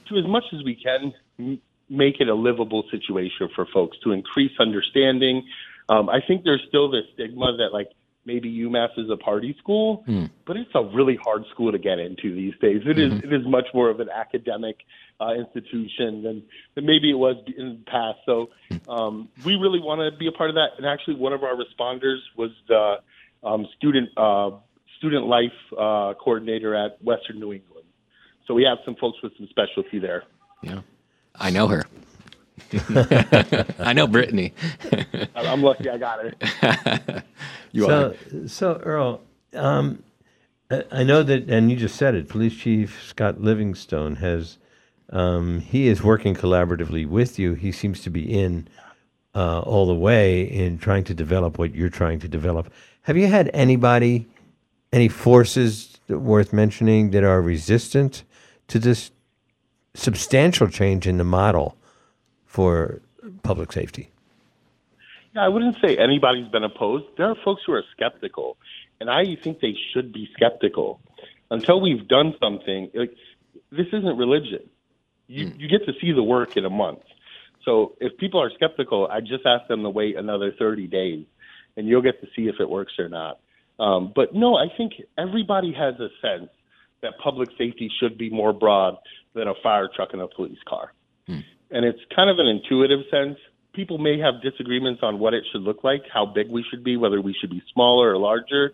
[0.07, 4.11] to as much as we can m- make it a livable situation for folks to
[4.11, 5.43] increase understanding.
[5.89, 7.89] Um, I think there's still this stigma that like
[8.25, 10.05] maybe UMass is a party school,
[10.45, 12.81] but it's a really hard school to get into these days.
[12.85, 13.23] It is Mhm.
[13.25, 14.77] it is much more of an academic
[15.19, 16.43] uh, institution than,
[16.75, 18.19] than maybe it was in the past.
[18.25, 18.49] So
[18.89, 20.69] um, we really want to be a part of that.
[20.77, 22.95] And actually, one of our responders was the
[23.43, 24.51] um, student uh,
[24.97, 27.85] student life uh, coordinator at Western New England.
[28.47, 30.23] So we have some folks with some specialty there.
[30.61, 30.81] Yeah.
[31.35, 31.85] I know her.
[33.79, 34.53] I know Brittany.
[34.91, 37.23] I- I'm lucky I got her.
[37.73, 39.21] You so, so Earl,
[39.55, 40.03] um,
[40.69, 42.29] I I know that, and you just said it.
[42.29, 44.59] Police Chief Scott Livingstone has,
[45.09, 47.53] um, he is working collaboratively with you.
[47.53, 48.67] He seems to be in
[49.35, 52.71] uh, all the way in trying to develop what you're trying to develop.
[53.03, 54.27] Have you had anybody,
[54.91, 58.23] any forces worth mentioning that are resistant
[58.67, 59.11] to this
[59.93, 61.75] substantial change in the model
[62.45, 63.01] for
[63.43, 64.09] public safety?
[65.35, 67.05] Yeah, I wouldn't say anybody's been opposed.
[67.17, 68.57] There are folks who are skeptical,
[68.99, 70.99] and I think they should be skeptical
[71.49, 72.91] until we've done something.
[72.93, 73.15] Like
[73.71, 74.69] this isn't religion.
[75.27, 76.99] You you get to see the work in a month.
[77.65, 81.25] So if people are skeptical, I just ask them to wait another 30 days,
[81.77, 83.39] and you'll get to see if it works or not.
[83.79, 86.49] Um, but no, I think everybody has a sense
[87.01, 88.97] that public safety should be more broad
[89.33, 90.93] than a fire truck and a police car.
[91.71, 93.37] And it's kind of an intuitive sense.
[93.73, 96.97] People may have disagreements on what it should look like, how big we should be,
[96.97, 98.71] whether we should be smaller or larger.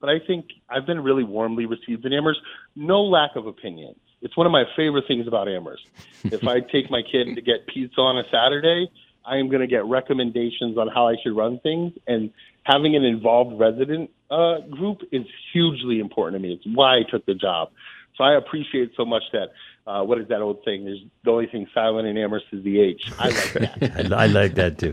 [0.00, 2.40] But I think I've been really warmly received in Amherst.
[2.74, 3.98] No lack of opinions.
[4.22, 5.86] It's one of my favorite things about Amherst.
[6.24, 8.90] if I take my kid to get pizza on a Saturday,
[9.24, 11.92] I am going to get recommendations on how I should run things.
[12.06, 12.30] And
[12.64, 16.54] having an involved resident uh, group is hugely important to me.
[16.54, 17.70] It's why I took the job.
[18.16, 19.48] So I appreciate so much that.
[19.86, 20.84] Uh, what is that old saying?
[20.84, 23.10] There's the only thing silent in Amherst is the H.
[23.18, 24.12] I like that.
[24.12, 24.92] I, I like that too.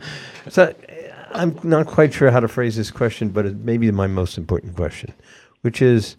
[0.49, 0.73] So
[1.33, 4.37] I'm not quite sure how to phrase this question, but it may be my most
[4.37, 5.13] important question,
[5.61, 6.15] which is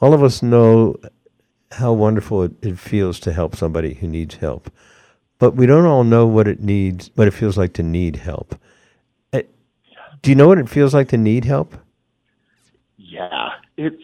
[0.00, 0.96] all of us know
[1.72, 4.70] how wonderful it, it feels to help somebody who needs help,
[5.38, 8.54] but we don't all know what it needs, what it feels like to need help.
[9.32, 9.42] Eh,
[10.22, 11.74] Do you know what it feels like to need help?
[12.96, 14.02] Yeah, it's.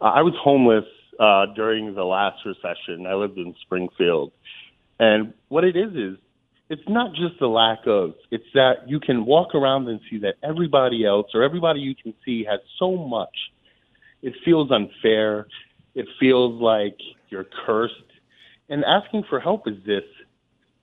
[0.00, 0.84] I was homeless
[1.18, 3.06] uh, during the last recession.
[3.06, 4.32] I lived in Springfield,
[5.00, 6.18] and what it is is
[6.70, 8.14] it's not just the lack of.
[8.30, 12.14] It's that you can walk around and see that everybody else or everybody you can
[12.24, 13.34] see has so much.
[14.22, 15.46] It feels unfair.
[15.98, 16.96] It feels like
[17.28, 17.94] you're cursed.
[18.68, 20.04] And asking for help is this.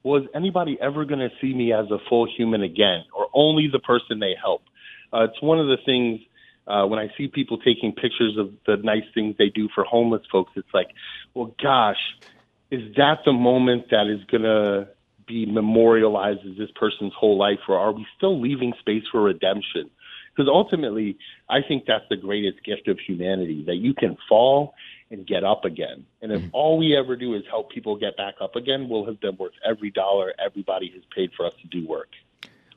[0.04, 3.80] Was anybody ever going to see me as a full human again, or only the
[3.80, 4.64] person they help?
[5.14, 6.20] Uh, it's one of the things
[6.68, 10.24] uh, when I see people taking pictures of the nice things they do for homeless
[10.30, 10.52] folks.
[10.58, 10.90] It's like,
[11.34, 12.04] well, gosh,
[12.70, 14.90] is that the moment that is going to
[15.26, 19.90] be memorialized as this person's whole life, or are we still leaving space for redemption?
[20.36, 21.18] Because ultimately,
[21.50, 24.74] I think that's the greatest gift of humanity that you can fall
[25.12, 26.06] and get up again.
[26.22, 29.20] And if all we ever do is help people get back up again, we'll have
[29.20, 32.10] been worth every dollar everybody has paid for us to do work.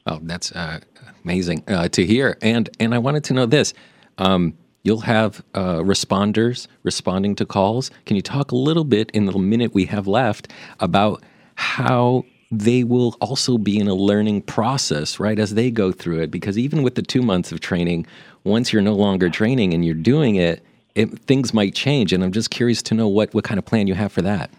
[0.06, 0.80] Oh, that's uh,
[1.24, 2.36] amazing uh, to hear.
[2.40, 3.74] And and I wanted to know this.
[4.18, 7.90] Um, you'll have uh, responders responding to calls.
[8.06, 10.50] Can you talk a little bit in the minute we have left
[10.80, 11.22] about
[11.56, 16.30] how they will also be in a learning process, right, as they go through it?
[16.30, 18.06] Because even with the two months of training,
[18.44, 20.64] once you're no longer training and you're doing it,
[20.95, 22.12] it things might change.
[22.12, 24.51] And I'm just curious to know what, what kind of plan you have for that.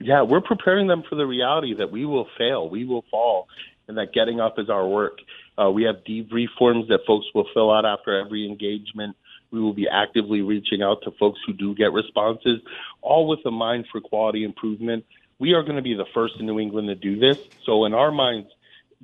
[0.00, 3.48] Yeah, we're preparing them for the reality that we will fail, we will fall,
[3.88, 5.18] and that getting up is our work.
[5.56, 9.16] Uh, we have debrief forms that folks will fill out after every engagement.
[9.50, 12.60] We will be actively reaching out to folks who do get responses,
[13.02, 15.04] all with a mind for quality improvement.
[15.38, 17.38] We are going to be the first in New England to do this.
[17.64, 18.48] So, in our minds,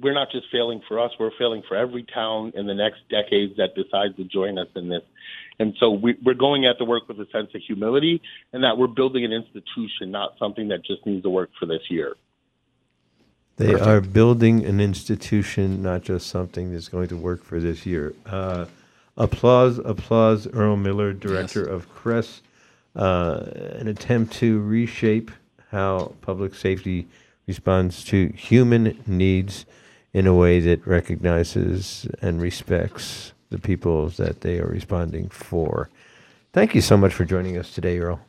[0.01, 3.57] we're not just failing for us, we're failing for every town in the next decades
[3.59, 5.03] that decides to join us in this.
[5.61, 8.23] And so we, we're going at the work with a sense of humility
[8.55, 11.83] and that we're building an institution, not something that just needs to work for this
[11.91, 12.17] year.
[13.59, 18.15] They are building an institution, not just something that's going to work for this year.
[18.25, 18.65] Uh,
[19.19, 22.41] applause, applause, Earl Miller, director of CRESS,
[22.97, 23.45] uh,
[23.75, 25.31] an attempt to reshape
[25.71, 27.07] how public safety
[27.47, 29.67] responds to human needs
[30.15, 35.91] in a way that recognizes and respects the people that they are responding for.
[36.53, 38.21] Thank you so much for joining us today, Earl.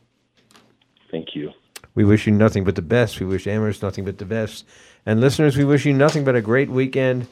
[1.10, 1.52] Thank you.
[1.96, 3.20] We wish you nothing but the best.
[3.20, 4.66] We wish Amherst nothing but the best.
[5.06, 7.28] And listeners, we wish you nothing but a great weekend.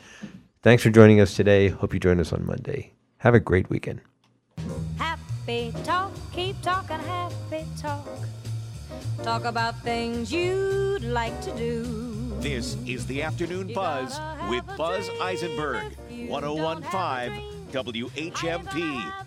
[0.61, 1.69] Thanks for joining us today.
[1.69, 2.91] Hope you join us on Monday.
[3.17, 4.01] Have a great weekend.
[4.97, 8.07] Happy talk, keep talking happy talk.
[9.23, 11.83] Talk about things you'd like to do.
[12.39, 14.19] This is the Afternoon Buzz
[14.49, 15.95] with Buzz Eisenberg,
[16.27, 19.25] 1015 WHMP.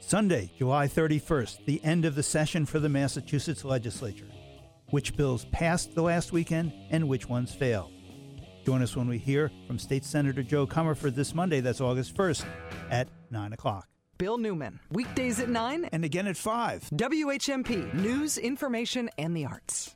[0.00, 4.28] Sunday, July 31st, the end of the session for the Massachusetts legislature.
[4.88, 7.92] Which bills passed the last weekend and which ones failed?
[8.64, 12.46] Join us when we hear from State Senator Jo Comerford this Monday, that's August 1st,
[12.90, 13.86] at 9 o'clock.
[14.18, 16.90] Bill Newman, weekdays at 9 and again at 5.
[16.92, 19.94] WHMP, news, information, and the arts.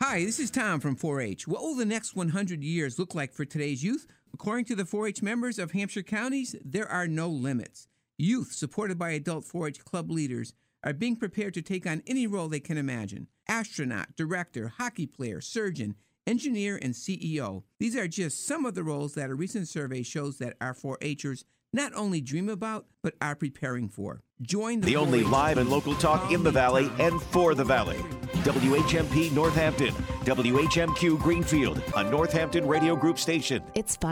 [0.00, 1.46] Hi, this is Tom from 4 H.
[1.46, 4.06] What will the next 100 years look like for today's youth?
[4.32, 7.86] According to the 4 H members of Hampshire counties, there are no limits.
[8.16, 12.26] Youth, supported by adult 4 H club leaders, are being prepared to take on any
[12.26, 15.96] role they can imagine astronaut, director, hockey player, surgeon,
[16.26, 17.62] engineer, and CEO.
[17.78, 20.98] These are just some of the roles that a recent survey shows that our 4
[21.22, 21.44] Hers
[21.74, 24.22] not only dream about, but are preparing for.
[24.42, 27.96] Join the, The only live and local talk in the Valley and for the Valley.
[28.42, 29.94] WHMP Northampton,
[30.24, 33.62] WHMQ Greenfield, a Northampton Radio Group station.
[33.74, 33.96] It's